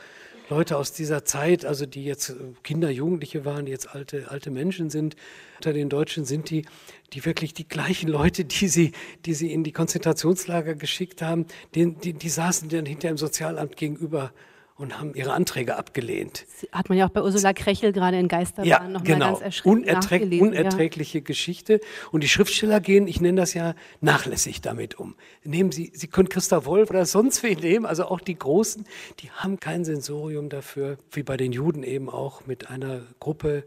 [0.53, 4.51] Leute aus dieser Zeit, also die jetzt äh, Kinder, Jugendliche waren, die jetzt alte, alte
[4.51, 5.17] Menschen sind,
[5.57, 6.67] unter den Deutschen sind die,
[7.15, 8.93] die wirklich die gleichen Leute, die sie,
[9.25, 13.79] die sie in die Konzentrationslager geschickt haben, die, die, die saßen dann hinter im Sozialamt
[13.79, 14.33] gegenüber
[14.77, 16.47] und haben ihre Anträge abgelehnt.
[16.73, 19.27] Hat man ja auch bei Ursula Krechel gerade in Geisterbahn ja, noch genau.
[19.27, 21.25] ganz erschreckend Unerträg Unerträgliche ja.
[21.25, 21.81] Geschichte.
[22.11, 25.15] Und die Schriftsteller gehen, ich nenne das ja, nachlässig damit um.
[25.45, 28.85] Nehmen Sie, Sie können Christa Wolf oder sonst wen nehmen, also auch die Großen,
[29.21, 33.65] die haben kein Sensorium dafür, wie bei den Juden eben auch mit einer Gruppe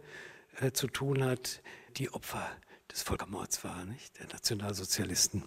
[0.62, 1.62] äh, zu tun hat,
[1.98, 2.46] die Opfer
[2.92, 4.20] des Völkermords war, nicht?
[4.20, 5.44] Der Nationalsozialisten.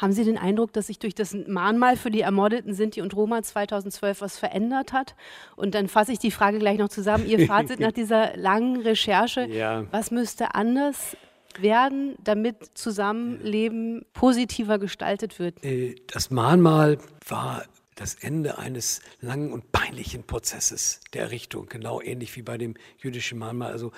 [0.00, 3.42] Haben Sie den Eindruck, dass sich durch das Mahnmal für die ermordeten Sinti und Roma
[3.42, 5.14] 2012 was verändert hat?
[5.56, 7.26] Und dann fasse ich die Frage gleich noch zusammen.
[7.26, 9.46] Ihr Fazit nach dieser langen Recherche.
[9.46, 9.84] Ja.
[9.90, 11.18] Was müsste anders
[11.58, 15.62] werden, damit Zusammenleben positiver gestaltet wird?
[15.62, 16.96] Äh, das Mahnmal
[17.28, 17.64] war
[18.00, 23.38] das Ende eines langen und peinlichen Prozesses der Errichtung, genau ähnlich wie bei dem jüdischen
[23.38, 23.72] Mahnmal.
[23.72, 23.92] Also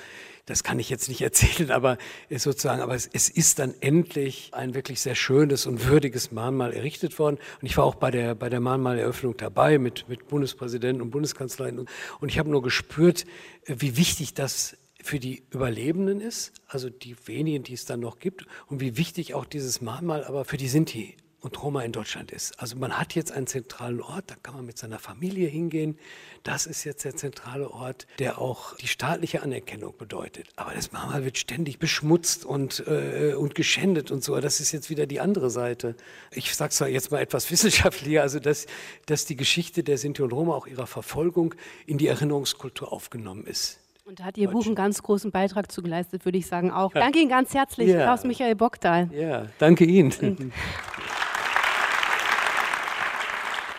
[0.44, 4.50] das kann ich jetzt nicht erzählen, aber es sozusagen, aber es, es, ist dann endlich
[4.54, 7.38] ein wirklich sehr schönes und würdiges Mahnmal errichtet worden.
[7.60, 11.78] Und ich war auch bei der bei der Mahnmaleröffnung dabei mit mit Bundespräsidenten und Bundeskanzlerin
[11.78, 11.88] und,
[12.18, 13.24] und ich habe nur gespürt,
[13.66, 18.46] wie wichtig das für die Überlebenden ist, also die wenigen, die es dann noch gibt,
[18.66, 22.58] und wie wichtig auch dieses Mahnmal aber für die Sinti und Roma in Deutschland ist.
[22.60, 25.98] Also man hat jetzt einen zentralen Ort, da kann man mit seiner Familie hingehen.
[26.44, 30.48] Das ist jetzt der zentrale Ort, der auch die staatliche Anerkennung bedeutet.
[30.54, 34.38] Aber das Mama wird ständig beschmutzt und, äh, und geschändet und so.
[34.40, 35.96] Das ist jetzt wieder die andere Seite.
[36.30, 38.66] Ich sage es jetzt mal etwas wissenschaftlicher, also dass,
[39.06, 43.80] dass die Geschichte der Sinti und Roma auch ihrer Verfolgung in die Erinnerungskultur aufgenommen ist.
[44.04, 46.92] Und da hat Ihr Buch einen ganz großen Beitrag zu geleistet, würde ich sagen auch.
[46.92, 48.02] Danke Ihnen ganz herzlich, ja.
[48.02, 49.08] Klaus-Michael Bockdahl.
[49.12, 50.52] Ja, danke Ihnen.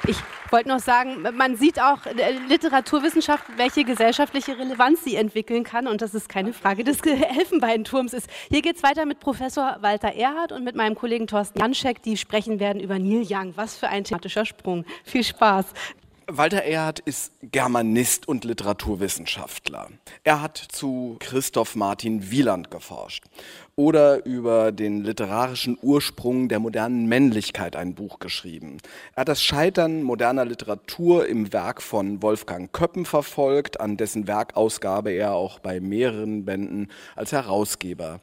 [0.05, 0.17] Ich
[0.53, 1.97] wollte noch sagen, man sieht auch
[2.47, 8.29] Literaturwissenschaft, welche gesellschaftliche Relevanz sie entwickeln kann und dass es keine Frage des Elfenbeinturms ist.
[8.49, 12.17] Hier geht es weiter mit Professor Walter Erhardt und mit meinem Kollegen Thorsten Janschek, die
[12.17, 13.53] sprechen werden über Neil Young.
[13.55, 14.85] Was für ein thematischer Sprung.
[15.03, 15.65] Viel Spaß.
[16.35, 19.89] Walter Erhardt ist Germanist und Literaturwissenschaftler.
[20.23, 23.25] Er hat zu Christoph Martin Wieland geforscht
[23.75, 28.79] oder über den literarischen Ursprung der modernen Männlichkeit ein Buch geschrieben.
[29.13, 35.11] Er hat das Scheitern moderner Literatur im Werk von Wolfgang Köppen verfolgt, an dessen Werkausgabe
[35.11, 38.21] er auch bei mehreren Bänden als Herausgeber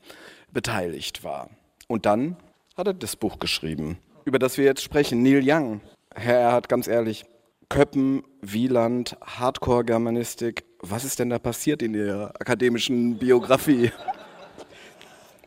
[0.52, 1.48] beteiligt war.
[1.86, 2.36] Und dann
[2.76, 5.80] hat er das Buch geschrieben, über das wir jetzt sprechen, Neil Young.
[6.12, 7.24] Herr Erhard, ganz ehrlich,
[7.70, 10.64] Köppen, Wieland, Hardcore-Germanistik.
[10.80, 13.92] Was ist denn da passiert in Ihrer akademischen Biografie?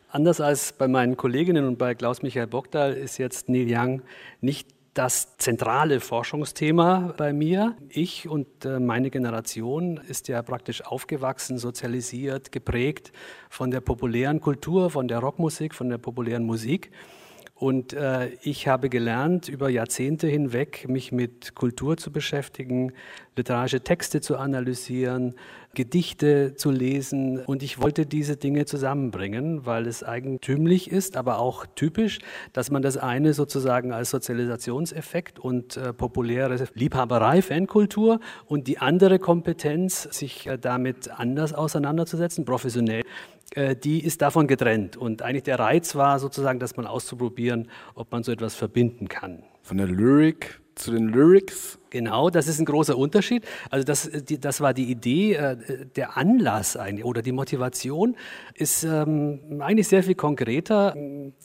[0.08, 4.00] Anders als bei meinen Kolleginnen und bei Klaus-Michael Bogdal ist jetzt Neil Young
[4.40, 7.76] nicht das zentrale Forschungsthema bei mir.
[7.90, 13.12] Ich und äh, meine Generation ist ja praktisch aufgewachsen, sozialisiert, geprägt
[13.50, 16.90] von der populären Kultur, von der Rockmusik, von der populären Musik.
[17.56, 22.92] Und äh, ich habe gelernt, über Jahrzehnte hinweg mich mit Kultur zu beschäftigen,
[23.36, 25.36] literarische Texte zu analysieren,
[25.72, 27.38] Gedichte zu lesen.
[27.38, 32.18] Und ich wollte diese Dinge zusammenbringen, weil es eigentümlich ist, aber auch typisch,
[32.52, 39.20] dass man das eine sozusagen als Sozialisationseffekt und äh, populäre Liebhaberei, Fankultur und die andere
[39.20, 43.04] Kompetenz, sich äh, damit anders auseinanderzusetzen, professionell,
[43.82, 44.96] die ist davon getrennt.
[44.96, 49.44] Und eigentlich der Reiz war sozusagen, dass man auszuprobieren, ob man so etwas verbinden kann.
[49.62, 51.78] Von der Lyrik zu den Lyrics.
[51.90, 53.44] Genau, das ist ein großer Unterschied.
[53.70, 55.56] Also das, die, das war die Idee, äh,
[55.94, 58.16] der Anlass eigentlich oder die Motivation
[58.54, 60.96] ist ähm, eigentlich sehr viel konkreter,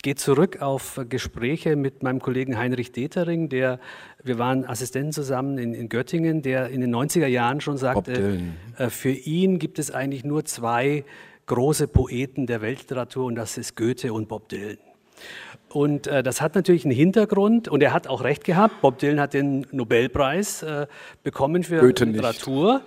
[0.01, 3.79] geht zurück auf Gespräche mit meinem Kollegen Heinrich Detering, der,
[4.23, 8.39] wir waren Assistenten zusammen in, in Göttingen, der in den 90er Jahren schon sagte,
[8.77, 11.05] äh, für ihn gibt es eigentlich nur zwei
[11.49, 14.77] große Poeten der Weltliteratur und das ist Goethe und Bob Dylan.
[15.67, 18.81] Und äh, das hat natürlich einen Hintergrund und er hat auch recht gehabt.
[18.81, 20.87] Bob Dylan hat den Nobelpreis äh,
[21.23, 22.75] bekommen für Goethe Literatur.
[22.75, 22.85] Nicht.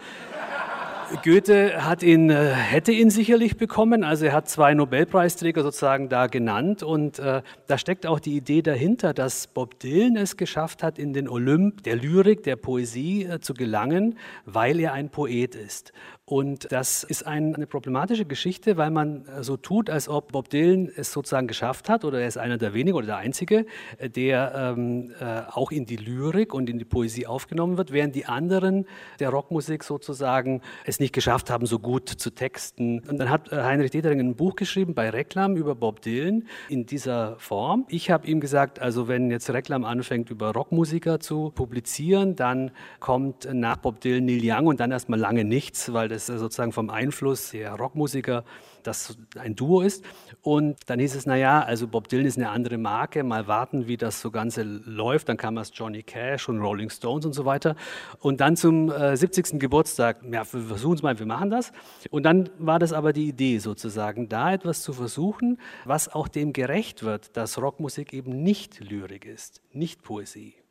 [1.22, 4.02] Goethe hat ihn, äh, hätte ihn sicherlich bekommen.
[4.04, 8.62] Also er hat zwei Nobelpreisträger sozusagen da genannt und äh, da steckt auch die Idee
[8.62, 13.40] dahinter, dass Bob Dylan es geschafft hat, in den Olymp der Lyrik, der Poesie äh,
[13.40, 15.92] zu gelangen, weil er ein Poet ist.
[16.24, 20.48] Und das ist ein, eine problematische Geschichte, weil man äh, so tut, als ob Bob
[20.48, 23.66] Dylan es sozusagen geschafft hat, oder er ist einer der wenigen oder der Einzige,
[23.98, 28.14] äh, der ähm, äh, auch in die Lyrik und in die Poesie aufgenommen wird, während
[28.14, 28.86] die anderen
[29.20, 33.00] der Rockmusik sozusagen es nicht geschafft haben, so gut zu texten.
[33.00, 36.86] Und dann hat äh, Heinrich Detering ein Buch geschrieben bei Reklam über Bob Dylan in
[36.86, 37.84] dieser Form.
[37.88, 43.48] Ich habe ihm gesagt, also wenn jetzt Reklam anfängt, über Rockmusiker zu publizieren, dann kommt
[43.52, 47.50] nach Bob Dylan Neil Young und dann erstmal lange nichts, weil das sozusagen vom Einfluss
[47.50, 48.44] der Rockmusiker
[48.82, 50.04] das ein Duo ist.
[50.42, 53.96] Und dann hieß es, naja, also Bob Dylan ist eine andere Marke, mal warten, wie
[53.96, 55.28] das so Ganze läuft.
[55.28, 57.76] Dann kam erst Johnny Cash und Rolling Stones und so weiter.
[58.20, 59.58] Und dann zum äh, 70.
[59.58, 61.72] Geburtstag, ja, wir versuchen es mal, wir machen das.
[62.10, 66.52] Und dann war das aber die Idee sozusagen, da etwas zu versuchen, was auch dem
[66.52, 70.61] gerecht wird, dass Rockmusik eben nicht Lyrik ist, nicht Poesie.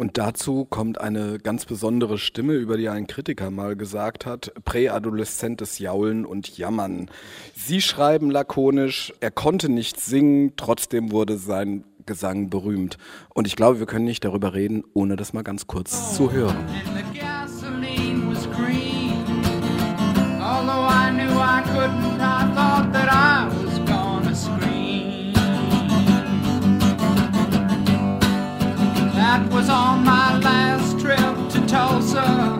[0.00, 5.80] Und dazu kommt eine ganz besondere Stimme, über die ein Kritiker mal gesagt hat, präadoleszentes
[5.80, 7.10] Jaulen und Jammern.
[7.56, 12.96] Sie schreiben lakonisch, er konnte nicht singen, trotzdem wurde sein Gesang berühmt.
[13.34, 16.56] Und ich glaube, wir können nicht darüber reden, ohne das mal ganz kurz zu hören.
[20.90, 22.17] I knew I couldn't,
[29.38, 32.58] That was on my last trip to Tulsa,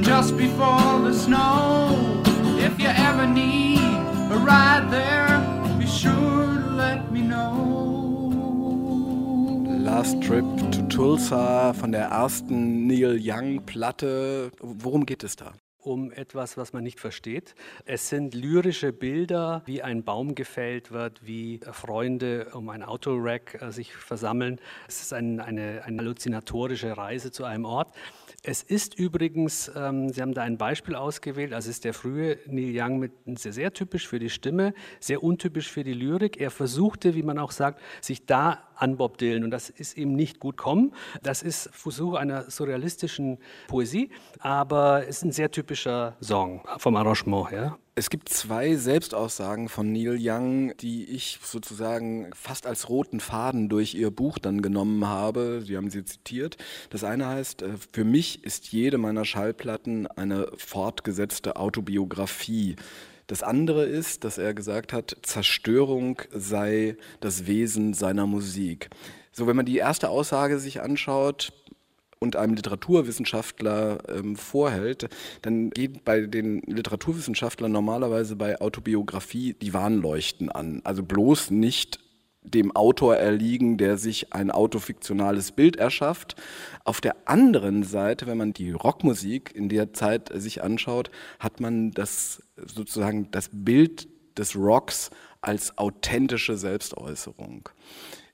[0.00, 2.22] just before the snow.
[2.56, 3.78] If you ever need
[4.32, 5.38] a ride there,
[5.78, 7.52] be sure to let me know.
[9.84, 14.50] Last Trip to Tulsa von der ersten Neil Young Platte.
[14.62, 15.52] Worum geht es da?
[15.88, 17.54] Um etwas, was man nicht versteht.
[17.84, 23.72] Es sind lyrische Bilder, wie ein Baum gefällt wird, wie Freunde um ein Autorack äh,
[23.72, 24.60] sich versammeln.
[24.86, 27.94] Es ist ein, eine, eine halluzinatorische Reise zu einem Ort.
[28.42, 32.72] Es ist übrigens, ähm, Sie haben da ein Beispiel ausgewählt, also ist der frühe Neil
[32.72, 36.40] Young mit, sehr, sehr typisch für die Stimme, sehr untypisch für die Lyrik.
[36.40, 40.14] Er versuchte, wie man auch sagt, sich da an Bob Dylan und das ist ihm
[40.14, 40.92] nicht gut kommen.
[41.22, 47.50] Das ist Versuch einer surrealistischen Poesie, aber es ist ein sehr typischer Song vom Arrangement
[47.50, 47.78] her.
[47.98, 53.96] Es gibt zwei Selbstaussagen von Neil Young, die ich sozusagen fast als roten Faden durch
[53.96, 55.62] ihr Buch dann genommen habe.
[55.66, 56.58] Sie haben sie zitiert.
[56.90, 62.76] Das eine heißt, äh, für mich ist jede meiner Schallplatten eine fortgesetzte Autobiografie.
[63.28, 68.88] Das andere ist, dass er gesagt hat, Zerstörung sei das Wesen seiner Musik.
[69.32, 71.52] So, wenn man die erste Aussage sich anschaut,
[72.20, 75.08] und einem Literaturwissenschaftler ähm, vorhält,
[75.42, 80.80] dann geht bei den Literaturwissenschaftlern normalerweise bei Autobiografie die Warnleuchten an.
[80.84, 82.00] Also bloß nicht
[82.50, 86.36] dem Autor erliegen, der sich ein autofiktionales Bild erschafft.
[86.84, 91.90] Auf der anderen Seite, wenn man die Rockmusik in der Zeit sich anschaut, hat man
[91.92, 97.68] das sozusagen das Bild des Rocks als authentische Selbstäußerung.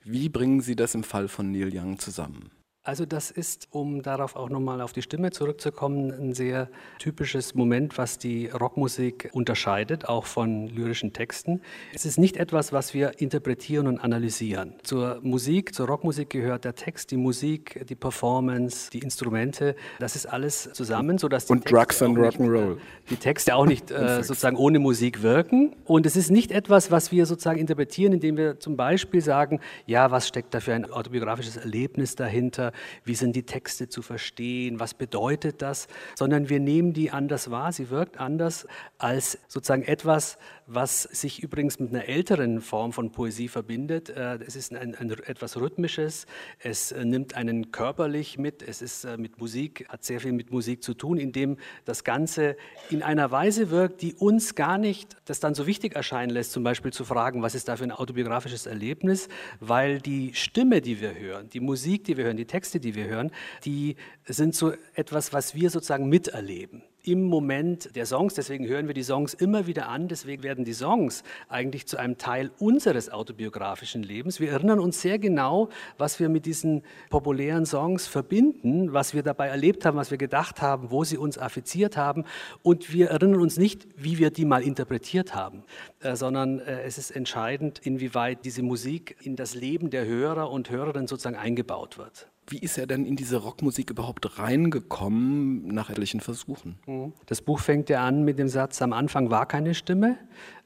[0.04, 2.50] Wie bringen Sie das im Fall von Neil Young zusammen?
[2.86, 6.68] Also das ist, um darauf auch nochmal auf die Stimme zurückzukommen, ein sehr
[6.98, 11.62] typisches Moment, was die Rockmusik unterscheidet, auch von lyrischen Texten.
[11.94, 14.74] Es ist nicht etwas, was wir interpretieren und analysieren.
[14.82, 19.76] Zur Musik, zur Rockmusik gehört der Text, die Musik, die Performance, die Instrumente.
[19.98, 22.76] Das ist alles zusammen, sodass die und Drugs and Rock'n'Roll.
[23.08, 25.74] Die Texte auch nicht äh, sozusagen ohne Musik wirken.
[25.86, 30.10] Und es ist nicht etwas, was wir sozusagen interpretieren, indem wir zum Beispiel sagen, ja,
[30.10, 32.73] was steckt da für ein autobiografisches Erlebnis dahinter?
[33.04, 37.72] Wie sind die Texte zu verstehen, was bedeutet das, sondern wir nehmen die anders wahr,
[37.72, 38.66] sie wirkt anders
[38.98, 44.08] als sozusagen etwas, was sich übrigens mit einer älteren Form von Poesie verbindet.
[44.08, 46.26] Äh, es ist ein, ein etwas Rhythmisches,
[46.58, 50.50] es äh, nimmt einen körperlich mit, es ist äh, mit Musik, hat sehr viel mit
[50.50, 52.56] Musik zu tun, indem das Ganze
[52.90, 56.64] in einer Weise wirkt, die uns gar nicht das dann so wichtig erscheinen lässt, zum
[56.64, 59.28] Beispiel zu fragen, was ist da für ein autobiografisches Erlebnis,
[59.60, 63.06] weil die Stimme, die wir hören, die Musik, die wir hören, die Texte, die wir
[63.06, 63.30] hören,
[63.64, 63.96] die
[64.26, 68.34] sind so etwas, was wir sozusagen miterleben im Moment der Songs.
[68.34, 70.08] Deswegen hören wir die Songs immer wieder an.
[70.08, 74.40] Deswegen werden die Songs eigentlich zu einem Teil unseres autobiografischen Lebens.
[74.40, 79.48] Wir erinnern uns sehr genau, was wir mit diesen populären Songs verbinden, was wir dabei
[79.48, 82.24] erlebt haben, was wir gedacht haben, wo sie uns affiziert haben.
[82.62, 85.62] Und wir erinnern uns nicht, wie wir die mal interpretiert haben,
[86.00, 90.70] äh, sondern äh, es ist entscheidend, inwieweit diese Musik in das Leben der Hörer und
[90.70, 92.28] Hörerinnen sozusagen eingebaut wird.
[92.46, 96.76] Wie ist er denn in diese Rockmusik überhaupt reingekommen nach etlichen Versuchen?
[96.86, 97.12] Mhm.
[97.26, 100.18] Das Buch fängt ja an mit dem Satz, am Anfang war keine Stimme,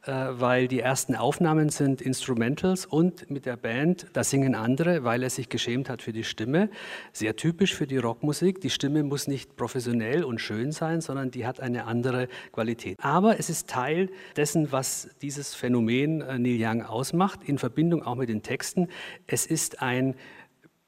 [0.03, 5.23] äh, weil die ersten Aufnahmen sind Instrumentals und mit der Band, da singen andere, weil
[5.23, 6.69] er sich geschämt hat für die Stimme.
[7.13, 8.61] Sehr typisch für die Rockmusik.
[8.61, 12.99] Die Stimme muss nicht professionell und schön sein, sondern die hat eine andere Qualität.
[13.01, 18.17] Aber es ist Teil dessen, was dieses Phänomen äh, Neil Young ausmacht, in Verbindung auch
[18.17, 18.89] mit den Texten.
[19.27, 20.15] Es ist ein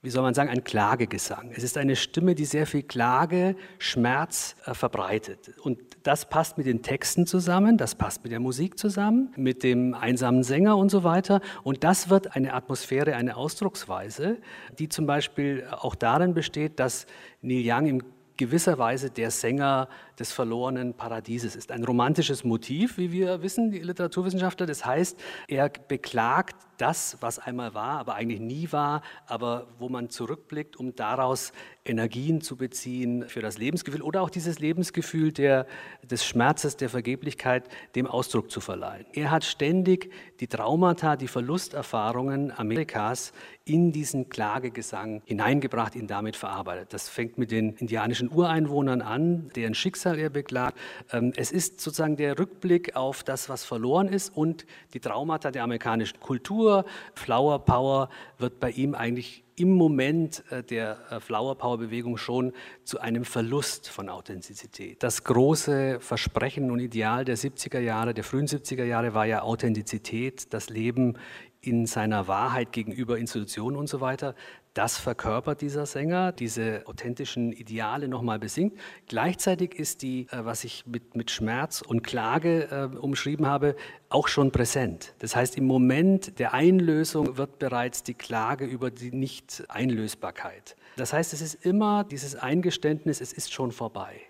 [0.03, 1.53] wie soll man sagen, ein Klagegesang.
[1.55, 5.53] Es ist eine Stimme, die sehr viel Klage, Schmerz äh, verbreitet.
[5.63, 9.93] Und das passt mit den Texten zusammen, das passt mit der Musik zusammen, mit dem
[9.93, 11.43] einsamen Sänger und so weiter.
[11.65, 14.39] Und das wird eine Atmosphäre, eine Ausdrucksweise,
[14.79, 17.05] die zum Beispiel auch darin besteht, dass
[17.43, 18.03] Neil Young im
[18.39, 19.87] gewisserweise der Sänger
[20.21, 21.73] des verlorenen Paradieses ist.
[21.73, 24.67] Ein romantisches Motiv, wie wir wissen, die Literaturwissenschaftler.
[24.67, 25.19] Das heißt,
[25.49, 30.95] er beklagt das, was einmal war, aber eigentlich nie war, aber wo man zurückblickt, um
[30.95, 31.53] daraus
[31.85, 35.67] Energien zu beziehen für das Lebensgefühl oder auch dieses Lebensgefühl der,
[36.03, 39.07] des Schmerzes, der Vergeblichkeit, dem Ausdruck zu verleihen.
[39.13, 40.11] Er hat ständig
[40.41, 43.33] die Traumata, die Verlusterfahrungen Amerikas
[43.65, 46.93] in diesen Klagegesang hineingebracht, ihn damit verarbeitet.
[46.93, 50.79] Das fängt mit den indianischen Ureinwohnern an, deren Schicksal er beklagt.
[51.13, 55.65] Ähm, es ist sozusagen der Rückblick auf das, was verloren ist und die Traumata der
[55.65, 56.85] amerikanischen Kultur.
[57.15, 58.09] Flower Power
[58.39, 62.53] wird bei ihm eigentlich im Moment äh, der äh, Flower Power Bewegung schon
[62.85, 65.03] zu einem Verlust von Authentizität.
[65.03, 70.53] Das große Versprechen und Ideal der 70er Jahre, der frühen 70er Jahre war ja Authentizität,
[70.55, 71.19] das Leben
[71.61, 74.35] in seiner Wahrheit gegenüber Institutionen und so weiter.
[74.73, 78.79] Das verkörpert dieser Sänger, diese authentischen Ideale nochmal besingt.
[79.09, 83.75] Gleichzeitig ist die, äh, was ich mit, mit Schmerz und Klage äh, umschrieben habe,
[84.09, 85.15] auch schon präsent.
[85.19, 90.77] Das heißt, im Moment der Einlösung wird bereits die Klage über die Nicht-Einlösbarkeit.
[90.97, 94.30] Das heißt, es ist immer dieses Eingeständnis, es ist schon vorbei.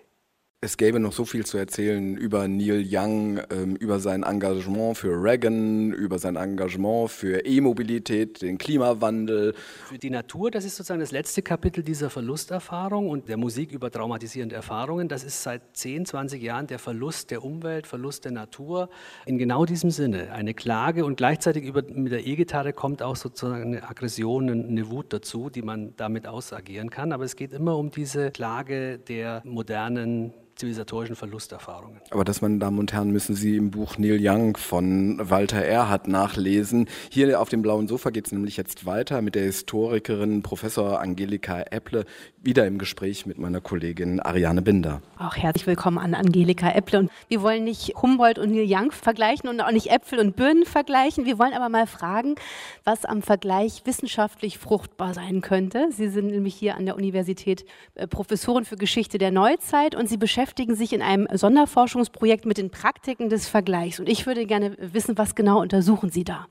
[0.63, 5.09] Es gäbe noch so viel zu erzählen über Neil Young, ähm, über sein Engagement für
[5.09, 9.55] Reagan, über sein Engagement für E-Mobilität, den Klimawandel.
[9.87, 13.89] Für die Natur, das ist sozusagen das letzte Kapitel dieser Verlusterfahrung und der Musik über
[13.89, 15.07] traumatisierende Erfahrungen.
[15.07, 18.91] Das ist seit 10, 20 Jahren der Verlust der Umwelt, Verlust der Natur.
[19.25, 23.63] In genau diesem Sinne eine Klage und gleichzeitig über, mit der E-Gitarre kommt auch sozusagen
[23.63, 27.13] eine Aggression, eine Wut dazu, die man damit ausagieren kann.
[27.13, 31.99] Aber es geht immer um diese Klage der modernen zivilisatorischen Verlusterfahrungen.
[32.11, 36.07] Aber das, meine Damen und Herren, müssen Sie im Buch Neil Young von Walter Erhard
[36.07, 36.87] nachlesen.
[37.09, 41.61] Hier auf dem blauen Sofa geht es nämlich jetzt weiter mit der Historikerin Professor Angelika
[41.71, 42.05] Epple,
[42.43, 45.01] wieder im Gespräch mit meiner Kollegin Ariane Binder.
[45.17, 46.99] Auch herzlich willkommen an Angelika Epple.
[46.99, 50.65] Und wir wollen nicht Humboldt und Neil Young vergleichen und auch nicht Äpfel und Birnen
[50.65, 51.25] vergleichen.
[51.25, 52.35] Wir wollen aber mal fragen,
[52.83, 55.87] was am Vergleich wissenschaftlich fruchtbar sein könnte.
[55.91, 60.17] Sie sind nämlich hier an der Universität äh, Professorin für Geschichte der Neuzeit und Sie
[60.17, 64.01] beschäftigen beschäftigen sich in einem Sonderforschungsprojekt mit den Praktiken des Vergleichs.
[64.01, 66.45] Und ich würde gerne wissen, was genau untersuchen Sie da?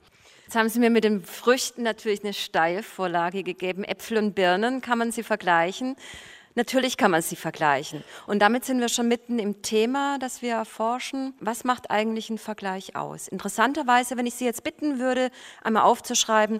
[0.45, 3.83] Jetzt haben Sie mir mit den Früchten natürlich eine Steilvorlage gegeben.
[3.83, 5.95] Äpfel und Birnen, kann man sie vergleichen?
[6.55, 8.03] Natürlich kann man sie vergleichen.
[8.25, 11.35] Und damit sind wir schon mitten im Thema, das wir erforschen.
[11.39, 13.27] Was macht eigentlich ein Vergleich aus?
[13.27, 15.29] Interessanterweise, wenn ich Sie jetzt bitten würde,
[15.63, 16.59] einmal aufzuschreiben,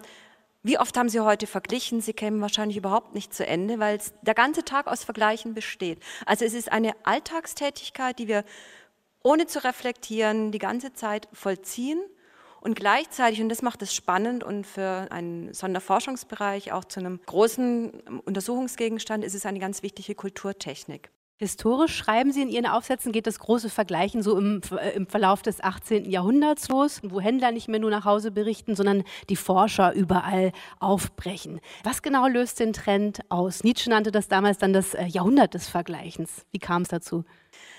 [0.62, 2.00] wie oft haben Sie heute verglichen?
[2.00, 6.00] Sie kämen wahrscheinlich überhaupt nicht zu Ende, weil der ganze Tag aus Vergleichen besteht.
[6.24, 8.44] Also es ist eine Alltagstätigkeit, die wir
[9.24, 12.00] ohne zu reflektieren die ganze Zeit vollziehen
[12.60, 17.90] und gleichzeitig, und das macht es spannend und für einen Sonderforschungsbereich auch zu einem großen
[18.24, 21.10] Untersuchungsgegenstand, ist es eine ganz wichtige Kulturtechnik.
[21.42, 25.42] Historisch schreiben Sie in Ihren Aufsätzen, geht das große Vergleichen so im, äh, im, Verlauf
[25.42, 26.08] des 18.
[26.08, 31.58] Jahrhunderts los, wo Händler nicht mehr nur nach Hause berichten, sondern die Forscher überall aufbrechen.
[31.82, 33.64] Was genau löst den Trend aus?
[33.64, 36.46] Nietzsche nannte das damals dann das äh, Jahrhundert des Vergleichens.
[36.52, 37.24] Wie kam es dazu?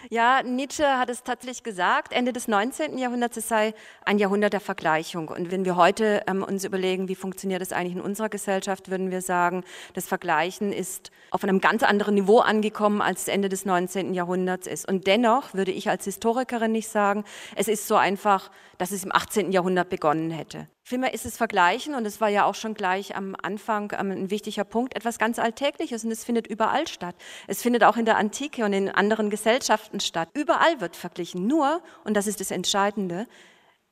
[0.09, 2.97] Ja, Nietzsche hat es tatsächlich gesagt, Ende des 19.
[2.97, 3.73] Jahrhunderts, es sei
[4.03, 5.29] ein Jahrhundert der Vergleichung.
[5.29, 9.11] Und wenn wir heute ähm, uns überlegen, wie funktioniert das eigentlich in unserer Gesellschaft, würden
[9.11, 13.65] wir sagen, das Vergleichen ist auf einem ganz anderen Niveau angekommen, als es Ende des
[13.65, 14.13] 19.
[14.13, 14.87] Jahrhunderts ist.
[14.87, 17.23] Und dennoch würde ich als Historikerin nicht sagen,
[17.55, 19.51] es ist so einfach, dass es im 18.
[19.51, 20.67] Jahrhundert begonnen hätte.
[20.83, 24.29] Vielmehr ist es Vergleichen, und es war ja auch schon gleich am Anfang ähm, ein
[24.29, 27.15] wichtiger Punkt, etwas ganz Alltägliches und es findet überall statt.
[27.47, 30.29] Es findet auch in der Antike und in anderen Gesellschaften statt.
[30.33, 31.47] Überall wird verglichen.
[31.47, 33.27] Nur, und das ist das Entscheidende,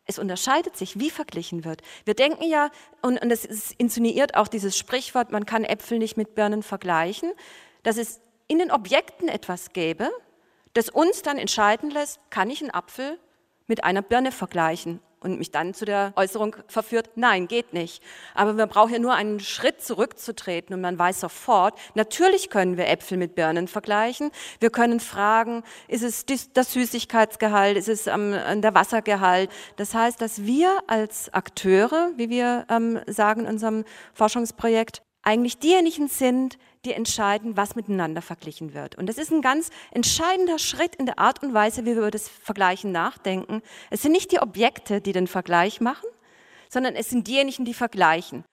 [0.06, 1.82] es unterscheidet sich, wie verglichen wird.
[2.06, 2.70] Wir denken ja,
[3.02, 7.32] und, und es insinuiert auch dieses Sprichwort, man kann Äpfel nicht mit Birnen vergleichen,
[7.84, 10.10] dass es in den Objekten etwas gäbe,
[10.74, 13.18] das uns dann entscheiden lässt, kann ich einen Apfel
[13.72, 18.04] mit einer Birne vergleichen und mich dann zu der Äußerung verführt, nein, geht nicht.
[18.36, 22.90] Aber man braucht ja nur einen Schritt zurückzutreten und man weiß sofort, natürlich können wir
[22.90, 24.32] Äpfel mit Birnen vergleichen.
[24.60, 29.50] Wir können fragen, ist es das Süßigkeitsgehalt, ist es der Wassergehalt.
[29.78, 36.10] Das heißt, dass wir als Akteure, wie wir ähm, sagen in unserem Forschungsprojekt, eigentlich diejenigen
[36.10, 38.96] sind, die entscheiden, was miteinander verglichen wird.
[38.96, 42.12] Und das ist ein ganz entscheidender Schritt in der Art und Weise, wie wir über
[42.12, 43.62] das Vergleichen nachdenken.
[43.90, 46.08] Es sind nicht die Objekte, die den Vergleich machen,
[46.70, 48.44] sondern es sind diejenigen, die vergleichen.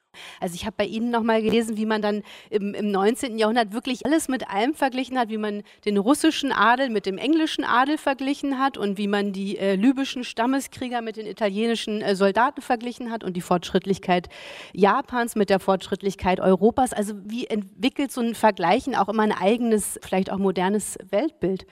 [0.40, 3.38] Also ich habe bei Ihnen nochmal gelesen, wie man dann im, im 19.
[3.38, 7.64] Jahrhundert wirklich alles mit allem verglichen hat, wie man den russischen Adel mit dem englischen
[7.64, 12.62] Adel verglichen hat und wie man die äh, libyschen Stammeskrieger mit den italienischen äh, Soldaten
[12.62, 14.28] verglichen hat und die Fortschrittlichkeit
[14.72, 16.92] Japans mit der Fortschrittlichkeit Europas.
[16.92, 21.66] Also wie entwickelt so ein Vergleichen auch immer ein eigenes, vielleicht auch modernes Weltbild?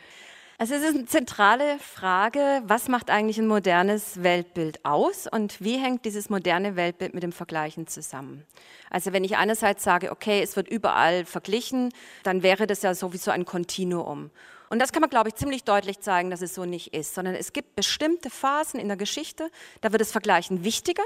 [0.59, 5.77] Also es ist eine zentrale Frage, was macht eigentlich ein modernes Weltbild aus und wie
[5.77, 8.43] hängt dieses moderne Weltbild mit dem Vergleichen zusammen?
[8.89, 11.93] Also wenn ich einerseits sage, okay, es wird überall verglichen,
[12.23, 14.31] dann wäre das ja sowieso ein Kontinuum.
[14.71, 17.35] Und das kann man, glaube ich, ziemlich deutlich zeigen, dass es so nicht ist, sondern
[17.35, 19.51] es gibt bestimmte Phasen in der Geschichte,
[19.83, 21.05] da wird das Vergleichen wichtiger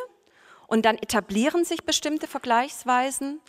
[0.69, 3.41] und dann etablieren sich bestimmte Vergleichsweisen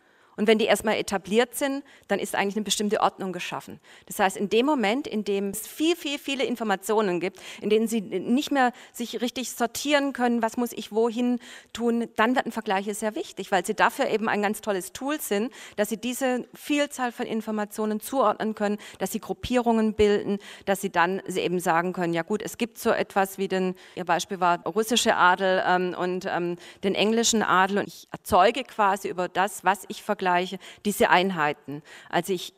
[0.41, 3.79] und wenn die erstmal etabliert sind, dann ist eigentlich eine bestimmte Ordnung geschaffen.
[4.07, 7.87] Das heißt, in dem Moment, in dem es viel, viel, viele Informationen gibt, in denen
[7.87, 11.37] sie nicht mehr sich richtig sortieren können, was muss ich wohin
[11.73, 15.53] tun, dann werden Vergleiche sehr wichtig, weil sie dafür eben ein ganz tolles Tool sind,
[15.75, 21.21] dass sie diese Vielzahl von Informationen zuordnen können, dass sie Gruppierungen bilden, dass sie dann
[21.27, 25.15] eben sagen können, ja gut, es gibt so etwas wie den, ihr Beispiel war russische
[25.15, 30.01] Adel ähm, und ähm, den englischen Adel und ich erzeuge quasi über das, was ich
[30.01, 31.81] vergleiche, vergleiche, diese Einheiten.
[32.09, 32.53] Also ich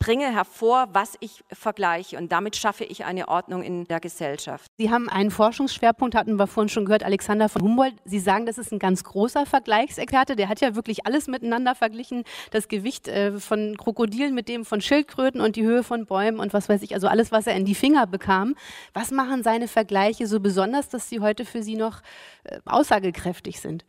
[0.00, 4.66] bringe hervor, was ich vergleiche und damit schaffe ich eine Ordnung in der Gesellschaft.
[4.78, 7.94] Sie haben einen Forschungsschwerpunkt, hatten wir vorhin schon gehört, Alexander von Humboldt.
[8.04, 12.24] Sie sagen, das ist ein ganz großer Vergleichsexperte, der hat ja wirklich alles miteinander verglichen,
[12.50, 16.52] das Gewicht äh, von Krokodilen mit dem von Schildkröten und die Höhe von Bäumen und
[16.52, 18.56] was weiß ich, also alles, was er in die Finger bekam.
[18.94, 22.00] Was machen seine Vergleiche so besonders, dass sie heute für Sie noch
[22.44, 23.84] äh, aussagekräftig sind?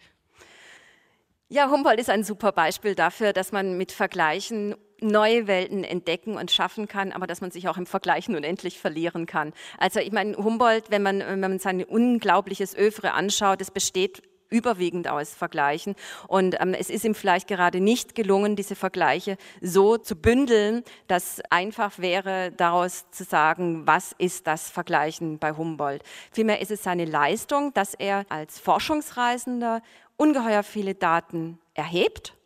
[1.54, 6.50] Ja, Humboldt ist ein super Beispiel dafür, dass man mit Vergleichen neue Welten entdecken und
[6.50, 9.52] schaffen kann, aber dass man sich auch im Vergleichen unendlich verlieren kann.
[9.78, 15.10] Also ich meine, Humboldt, wenn man, wenn man sein unglaubliches Övre anschaut, es besteht überwiegend
[15.10, 15.96] aus Vergleichen.
[16.30, 21.42] Und ähm, es ist ihm vielleicht gerade nicht gelungen, diese Vergleiche so zu bündeln, dass
[21.50, 26.04] einfach wäre, daraus zu sagen, was ist das Vergleichen bei Humboldt.
[26.32, 29.82] Vielmehr ist es seine Leistung, dass er als Forschungsreisender
[30.22, 32.38] ungeheuer viele Daten erhebt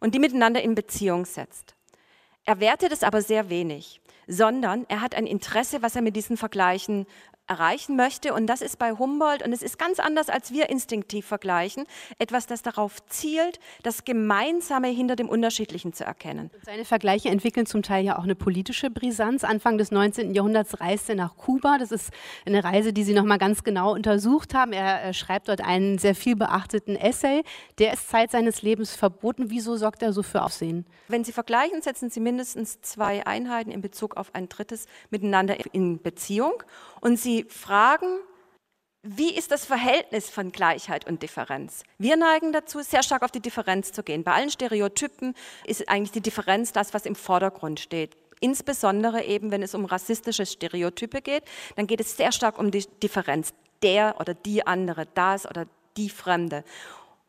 [0.00, 1.74] und die miteinander in Beziehung setzt.
[2.44, 6.36] Er wertet es aber sehr wenig, sondern er hat ein Interesse, was er mit diesen
[6.36, 7.06] Vergleichen
[7.46, 8.32] erreichen möchte.
[8.34, 11.84] Und das ist bei Humboldt, und es ist ganz anders, als wir instinktiv vergleichen,
[12.18, 16.50] etwas, das darauf zielt, das Gemeinsame hinter dem Unterschiedlichen zu erkennen.
[16.54, 19.44] Und seine Vergleiche entwickeln zum Teil ja auch eine politische Brisanz.
[19.44, 20.34] Anfang des 19.
[20.34, 21.78] Jahrhunderts reist er nach Kuba.
[21.78, 22.10] Das ist
[22.46, 24.72] eine Reise, die Sie noch mal ganz genau untersucht haben.
[24.72, 27.42] Er, er schreibt dort einen sehr viel beachteten Essay.
[27.78, 29.50] Der ist Zeit seines Lebens verboten.
[29.50, 30.86] Wieso sorgt er so für Aufsehen?
[31.08, 36.00] Wenn Sie vergleichen, setzen Sie mindestens zwei Einheiten in Bezug auf ein drittes miteinander in
[36.00, 36.62] Beziehung
[37.00, 38.18] und Sie fragen,
[39.04, 41.82] wie ist das Verhältnis von Gleichheit und Differenz?
[41.98, 44.22] Wir neigen dazu, sehr stark auf die Differenz zu gehen.
[44.22, 45.34] Bei allen Stereotypen
[45.66, 48.16] ist eigentlich die Differenz das, was im Vordergrund steht.
[48.40, 51.42] Insbesondere eben, wenn es um rassistische Stereotype geht,
[51.74, 53.52] dann geht es sehr stark um die Differenz.
[53.82, 55.66] Der oder die andere, das oder
[55.96, 56.62] die Fremde.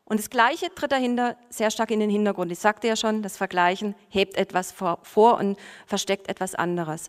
[0.04, 2.52] Und das Gleiche tritt dahinter sehr stark in den Hintergrund.
[2.52, 7.08] Ich sagte ja schon, das Vergleichen hebt etwas vor, und versteckt etwas anderes.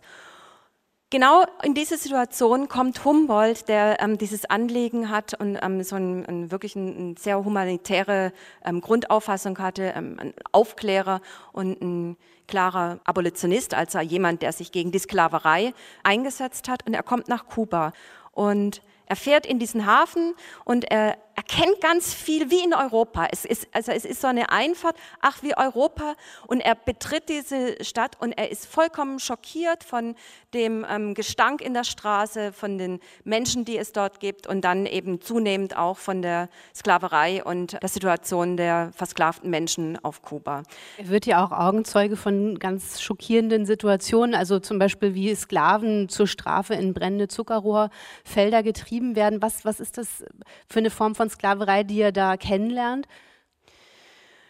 [1.10, 6.26] Genau in diese Situation kommt Humboldt, der ähm, dieses Anliegen hat und ähm, so ein,
[6.26, 8.32] ein wirklich ein, ein sehr humanitäre
[8.64, 11.20] ähm, Grundauffassung hatte, ähm, ein Aufklärer
[11.52, 12.16] und ein
[12.48, 16.84] klarer Abolitionist, also jemand, der sich gegen die Sklaverei eingesetzt hat.
[16.84, 17.92] Und er kommt nach Kuba
[18.32, 20.34] und er fährt in diesen Hafen
[20.64, 23.28] und er erkennt ganz viel wie in Europa.
[23.30, 26.14] Es ist, also es ist so eine Einfahrt, ach wie Europa.
[26.46, 30.16] Und er betritt diese Stadt und er ist vollkommen schockiert von
[30.54, 34.86] dem ähm, Gestank in der Straße, von den Menschen, die es dort gibt und dann
[34.86, 40.62] eben zunehmend auch von der Sklaverei und der Situation der versklavten Menschen auf Kuba.
[40.96, 46.26] Er wird ja auch Augenzeuge von ganz schockierenden Situationen, also zum Beispiel wie Sklaven zur
[46.26, 49.42] Strafe in brennende Zuckerrohrfelder getrieben werden.
[49.42, 50.24] Was, was ist das
[50.66, 53.06] für eine Form von Sklaverei, die er da kennenlernt?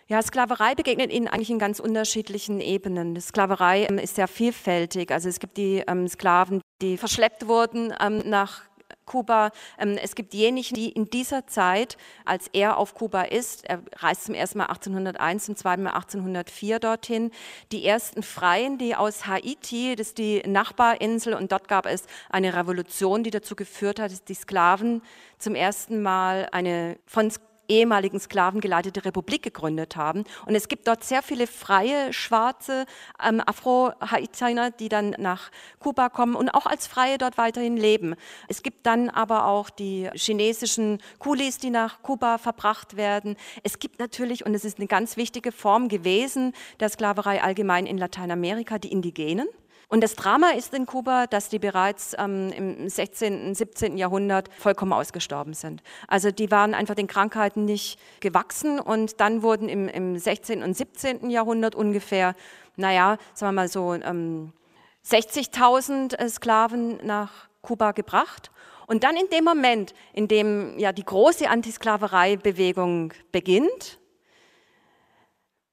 [0.09, 3.17] Ja, Sklaverei begegnet ihnen eigentlich in ganz unterschiedlichen Ebenen.
[3.17, 5.11] Die Sklaverei ähm, ist sehr vielfältig.
[5.11, 8.63] Also es gibt die ähm, Sklaven, die verschleppt wurden ähm, nach
[9.07, 9.53] Kuba.
[9.79, 14.25] Ähm, es gibt diejenigen, die in dieser Zeit, als er auf Kuba ist, er reist
[14.25, 17.31] zum ersten Mal 1801, zum zweiten Mal 1804 dorthin,
[17.73, 22.55] die ersten Freien, die aus Haiti, das ist die Nachbarinsel, und dort gab es eine
[22.55, 25.03] Revolution, die dazu geführt hat, dass die Sklaven
[25.39, 27.31] zum ersten Mal eine von
[27.69, 30.25] ehemaligen sklavengeleitete Republik gegründet haben.
[30.47, 32.87] Und es gibt dort sehr viele freie, schwarze
[33.23, 38.15] ähm, Afro-Haitianer, die dann nach Kuba kommen und auch als Freie dort weiterhin leben.
[38.49, 43.37] Es gibt dann aber auch die chinesischen Kulis, die nach Kuba verbracht werden.
[43.63, 47.99] Es gibt natürlich, und es ist eine ganz wichtige Form gewesen der Sklaverei allgemein in
[47.99, 49.49] Lateinamerika, die Indigenen.
[49.89, 53.97] Und das Drama ist in Kuba, dass die bereits ähm, im 16., 17.
[53.97, 55.83] Jahrhundert vollkommen ausgestorben sind.
[56.09, 60.65] Also die waren einfach den Krankheiten nicht gewachsen und dann wurden im, im 16.
[60.65, 61.31] und 17.
[61.31, 62.35] Jahrhundert ungefähr,
[62.75, 64.53] naja, sagen wir mal so, ähm,
[65.07, 68.51] 60.000 äh, Sklaven nach Kuba gebracht.
[68.89, 73.99] Und dann in dem Moment, in dem ja die große Antisklaverei-Bewegung beginnt,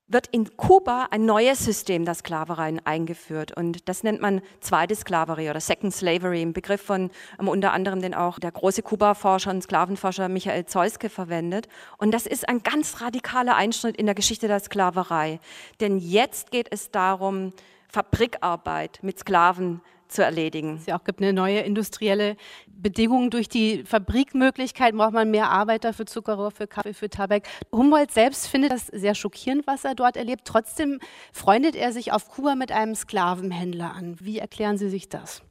[0.07, 3.55] wird in Kuba ein neues System der Sklaverei eingeführt.
[3.55, 8.01] Und das nennt man zweite Sklaverei oder Second Slavery, ein Begriff von um, unter anderem
[8.01, 11.67] den auch der große Kuba-Forscher und Sklavenforscher Michael Zeuske verwendet.
[11.97, 15.39] Und das ist ein ganz radikaler Einschnitt in der Geschichte der Sklaverei.
[15.79, 17.53] Denn jetzt geht es darum,
[17.87, 19.81] Fabrikarbeit mit Sklaven
[20.14, 20.78] zu erledigen.
[20.78, 22.38] Es ja auch gibt eine neue industrielle
[22.68, 23.30] Bedingung.
[23.30, 27.43] Durch die Fabrikmöglichkeit braucht man mehr Arbeiter für Zuckerrohr, für Kaffee, für Tabak.
[27.72, 30.43] Humboldt selbst findet das sehr schockierend, was er dort erlebt.
[30.45, 30.99] Trotzdem
[31.32, 34.18] freundet er sich auf Kuba mit einem Sklavenhändler an.
[34.20, 35.41] Wie erklären Sie sich das?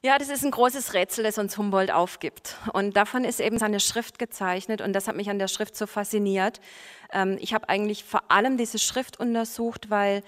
[0.00, 2.56] Ja, das ist ein großes Rätsel, das uns Humboldt aufgibt.
[2.72, 4.80] Und davon ist eben seine Schrift gezeichnet.
[4.80, 6.60] Und das hat mich an der Schrift so fasziniert.
[7.12, 10.22] Ähm, ich habe eigentlich vor allem diese Schrift untersucht, weil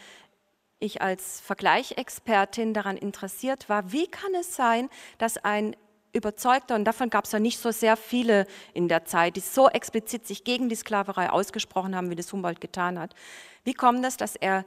[0.81, 5.77] ich als Vergleichexpertin daran interessiert war, wie kann es sein, dass ein
[6.13, 9.69] überzeugter, und davon gab es ja nicht so sehr viele in der Zeit, die so
[9.69, 13.15] explizit sich gegen die Sklaverei ausgesprochen haben, wie das Humboldt getan hat.
[13.63, 14.65] Wie kommt es, dass er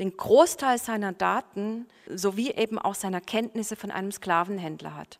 [0.00, 5.18] den Großteil seiner Daten sowie eben auch seiner Kenntnisse von einem Sklavenhändler hat?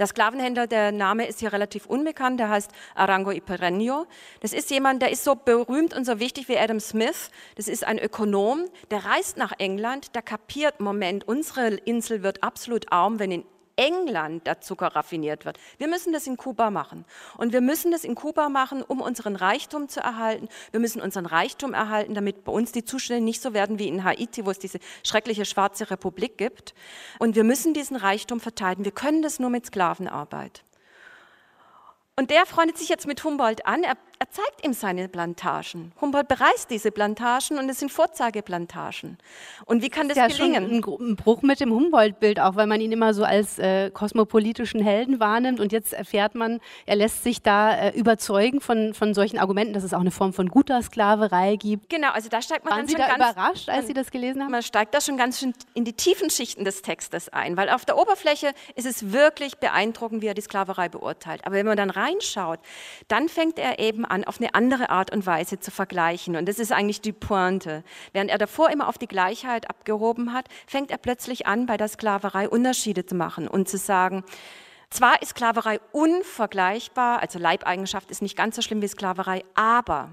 [0.00, 4.06] Der Sklavenhändler, der Name ist hier relativ unbekannt, der heißt Arango Iperenio.
[4.40, 7.28] Das ist jemand, der ist so berühmt und so wichtig wie Adam Smith.
[7.56, 12.90] Das ist ein Ökonom, der reist nach England, der kapiert, Moment, unsere Insel wird absolut
[12.90, 13.44] arm, wenn in
[13.80, 15.58] England der Zucker raffiniert wird.
[15.78, 17.06] Wir müssen das in Kuba machen.
[17.38, 20.48] Und wir müssen das in Kuba machen, um unseren Reichtum zu erhalten.
[20.70, 24.04] Wir müssen unseren Reichtum erhalten, damit bei uns die Zustände nicht so werden wie in
[24.04, 26.74] Haiti, wo es diese schreckliche schwarze Republik gibt.
[27.18, 28.84] Und wir müssen diesen Reichtum verteidigen.
[28.84, 30.62] Wir können das nur mit Sklavenarbeit.
[32.16, 33.82] Und der freundet sich jetzt mit Humboldt an.
[33.82, 35.92] Er er zeigt ihm seine Plantagen.
[35.98, 39.16] Humboldt bereist diese Plantagen und es sind Vorzeigeplantagen.
[39.64, 40.62] Und wie kann das, das ist gelingen?
[40.64, 43.90] Ja schon ein, Bruch mit dem Humboldt-Bild, auch weil man ihn immer so als äh,
[43.90, 45.58] kosmopolitischen Helden wahrnimmt.
[45.58, 49.84] Und jetzt erfährt man, er lässt sich da äh, überzeugen von, von solchen Argumenten, dass
[49.84, 51.88] es auch eine Form von guter Sklaverei gibt.
[51.88, 54.10] Genau, also da steigt man Waren dann Sie schon da ganz, überrascht, als Sie das
[54.10, 54.50] gelesen haben?
[54.50, 57.86] Man steigt da schon ganz schön in die tiefen Schichten des Textes ein, weil auf
[57.86, 61.46] der Oberfläche ist es wirklich beeindruckend, wie er die Sklaverei beurteilt.
[61.46, 62.60] Aber wenn man dann reinschaut,
[63.08, 66.36] dann fängt er eben an, auf eine andere Art und Weise zu vergleichen.
[66.36, 67.84] Und das ist eigentlich die Pointe.
[68.12, 71.88] Während er davor immer auf die Gleichheit abgehoben hat, fängt er plötzlich an, bei der
[71.88, 74.24] Sklaverei Unterschiede zu machen und zu sagen,
[74.90, 80.10] zwar ist Sklaverei unvergleichbar, also Leibeigenschaft ist nicht ganz so schlimm wie Sklaverei, aber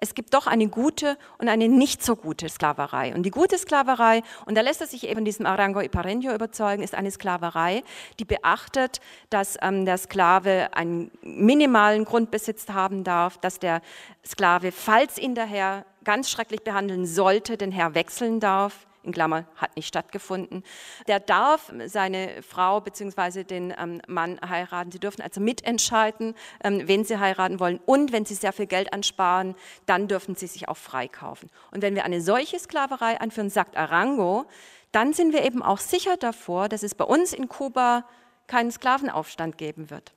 [0.00, 3.14] es gibt doch eine gute und eine nicht so gute Sklaverei.
[3.14, 6.94] Und die gute Sklaverei, und da lässt er sich eben diesem Arango Iparenio überzeugen, ist
[6.94, 7.82] eine Sklaverei,
[8.18, 13.82] die beachtet, dass ähm, der Sklave einen minimalen Grundbesitz haben darf, dass der
[14.24, 19.46] Sklave, falls ihn der Herr ganz schrecklich behandeln sollte, den Herr wechseln darf, in Klammern
[19.56, 20.62] hat nicht stattgefunden.
[21.06, 23.44] Der darf seine Frau bzw.
[23.44, 24.90] den ähm, Mann heiraten.
[24.90, 27.80] Sie dürfen also mitentscheiden, ähm, wen sie heiraten wollen.
[27.86, 29.54] Und wenn sie sehr viel Geld ansparen,
[29.86, 31.50] dann dürfen sie sich auch freikaufen.
[31.70, 34.46] Und wenn wir eine solche Sklaverei anführen, sagt Arango,
[34.92, 38.04] dann sind wir eben auch sicher davor, dass es bei uns in Kuba
[38.46, 40.12] keinen Sklavenaufstand geben wird.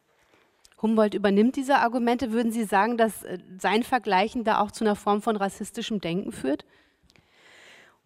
[0.82, 2.32] Humboldt übernimmt diese Argumente.
[2.32, 6.32] Würden Sie sagen, dass äh, sein Vergleichen da auch zu einer Form von rassistischem Denken
[6.32, 6.65] führt?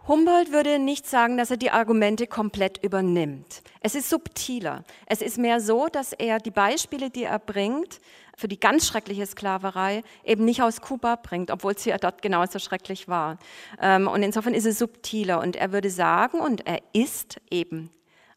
[0.08, 3.64] Humboldt würde nicht sagen, dass er die Argumente komplett übernimmt.
[3.82, 4.84] Es ist subtiler.
[5.08, 8.00] Es ist mehr so, dass er die Beispiele, die er bringt,
[8.38, 12.60] für die ganz schreckliche Sklaverei eben nicht aus Kuba bringt, obwohl sie ja dort genauso
[12.60, 13.40] schrecklich war.
[13.82, 15.40] Ähm, und insofern ist es subtiler.
[15.40, 17.90] Und er würde sagen, und er ist eben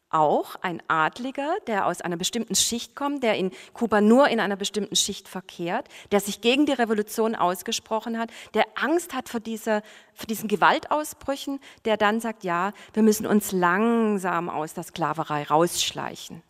[0.09, 4.55] auch ein Adliger, der aus einer bestimmten Schicht kommt, der in Kuba nur in einer
[4.55, 9.81] bestimmten Schicht verkehrt, der sich gegen die Revolution ausgesprochen hat, der Angst hat vor, dieser,
[10.13, 16.41] vor diesen Gewaltausbrüchen, der dann sagt, ja, wir müssen uns langsam aus der Sklaverei rausschleichen.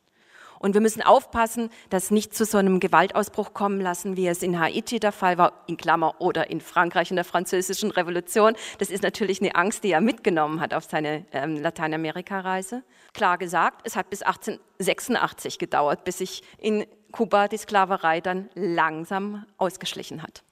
[0.60, 4.60] Und wir müssen aufpassen, dass nicht zu so einem Gewaltausbruch kommen lassen, wie es in
[4.60, 8.55] Haiti der Fall war, in Klammer, oder in Frankreich in der französischen Revolution.
[8.78, 12.84] Das ist natürlich eine Angst, die er mitgenommen hat auf seine ähm, Lateinamerika-Reise.
[13.14, 19.45] Klar gesagt, es hat bis 1886 gedauert, bis sich in Kuba die Sklaverei dann langsam
[19.57, 20.43] ausgeschlichen hat.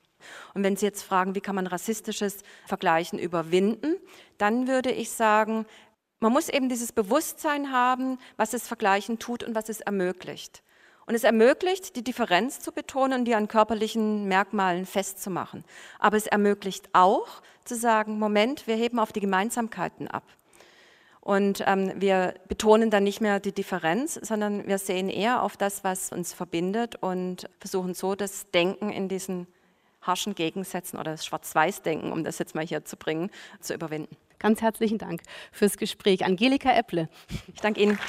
[0.54, 3.96] Und wenn Sie jetzt fragen, wie kann man rassistisches Vergleichen überwinden,
[4.38, 5.66] dann würde ich sagen,
[6.20, 10.64] man muss eben dieses Bewusstsein haben, was das Vergleichen tut und was es ermöglicht.
[11.06, 15.64] Und es ermöglicht, die Differenz zu betonen und die an körperlichen Merkmalen festzumachen.
[16.00, 20.24] Aber es ermöglicht auch zu sagen, Moment, wir heben auf die Gemeinsamkeiten ab.
[21.22, 25.84] Und ähm, wir betonen dann nicht mehr die Differenz, sondern wir sehen eher auf das,
[25.84, 29.48] was uns verbindet und versuchen so das Denken in diesen
[30.02, 34.16] harschen Gegensätzen oder das Schwarz-Weiß-Denken, um das jetzt mal hier zu bringen, zu überwinden.
[34.40, 35.22] Ganz herzlichen Dank
[35.52, 36.26] fürs Gespräch.
[36.26, 37.10] Angelika Epple.
[37.54, 38.00] Ich danke Ihnen.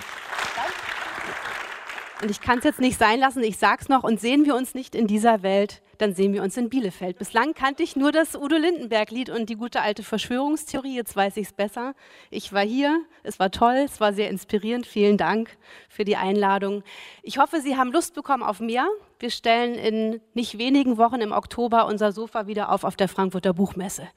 [2.21, 4.75] Und ich kann es jetzt nicht sein lassen, ich sag's noch, und sehen wir uns
[4.75, 7.17] nicht in dieser Welt, dann sehen wir uns in Bielefeld.
[7.17, 11.47] Bislang kannte ich nur das Udo Lindenberg-Lied und die gute alte Verschwörungstheorie, jetzt weiß ich
[11.47, 11.95] es besser.
[12.31, 14.85] Ich war hier, es war toll, es war sehr inspirierend.
[14.85, 15.57] Vielen Dank
[15.89, 16.83] für die Einladung.
[17.23, 18.89] Ich hoffe, Sie haben Lust bekommen auf mehr.
[19.21, 23.53] Wir stellen in nicht wenigen Wochen im Oktober unser Sofa wieder auf auf der Frankfurter
[23.53, 24.09] Buchmesse.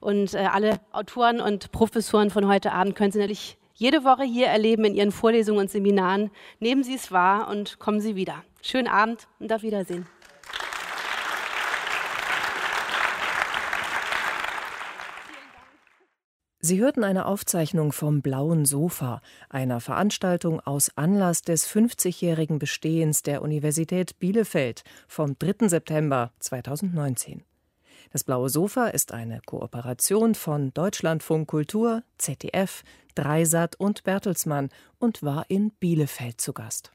[0.00, 4.48] Und äh, alle Autoren und Professoren von heute Abend können Sie natürlich jede Woche hier
[4.48, 6.30] erleben in Ihren Vorlesungen und Seminaren.
[6.58, 8.42] Nehmen Sie es wahr und kommen Sie wieder.
[8.60, 10.06] Schönen Abend und auf Wiedersehen.
[16.60, 23.42] Sie hörten eine Aufzeichnung vom Blauen Sofa, einer Veranstaltung aus Anlass des 50-jährigen Bestehens der
[23.42, 25.68] Universität Bielefeld vom 3.
[25.68, 27.44] September 2019.
[28.10, 32.82] Das Blaue Sofa ist eine Kooperation von Deutschlandfunk Kultur, ZDF,
[33.14, 36.92] Dreisat und Bertelsmann und war in Bielefeld zu Gast.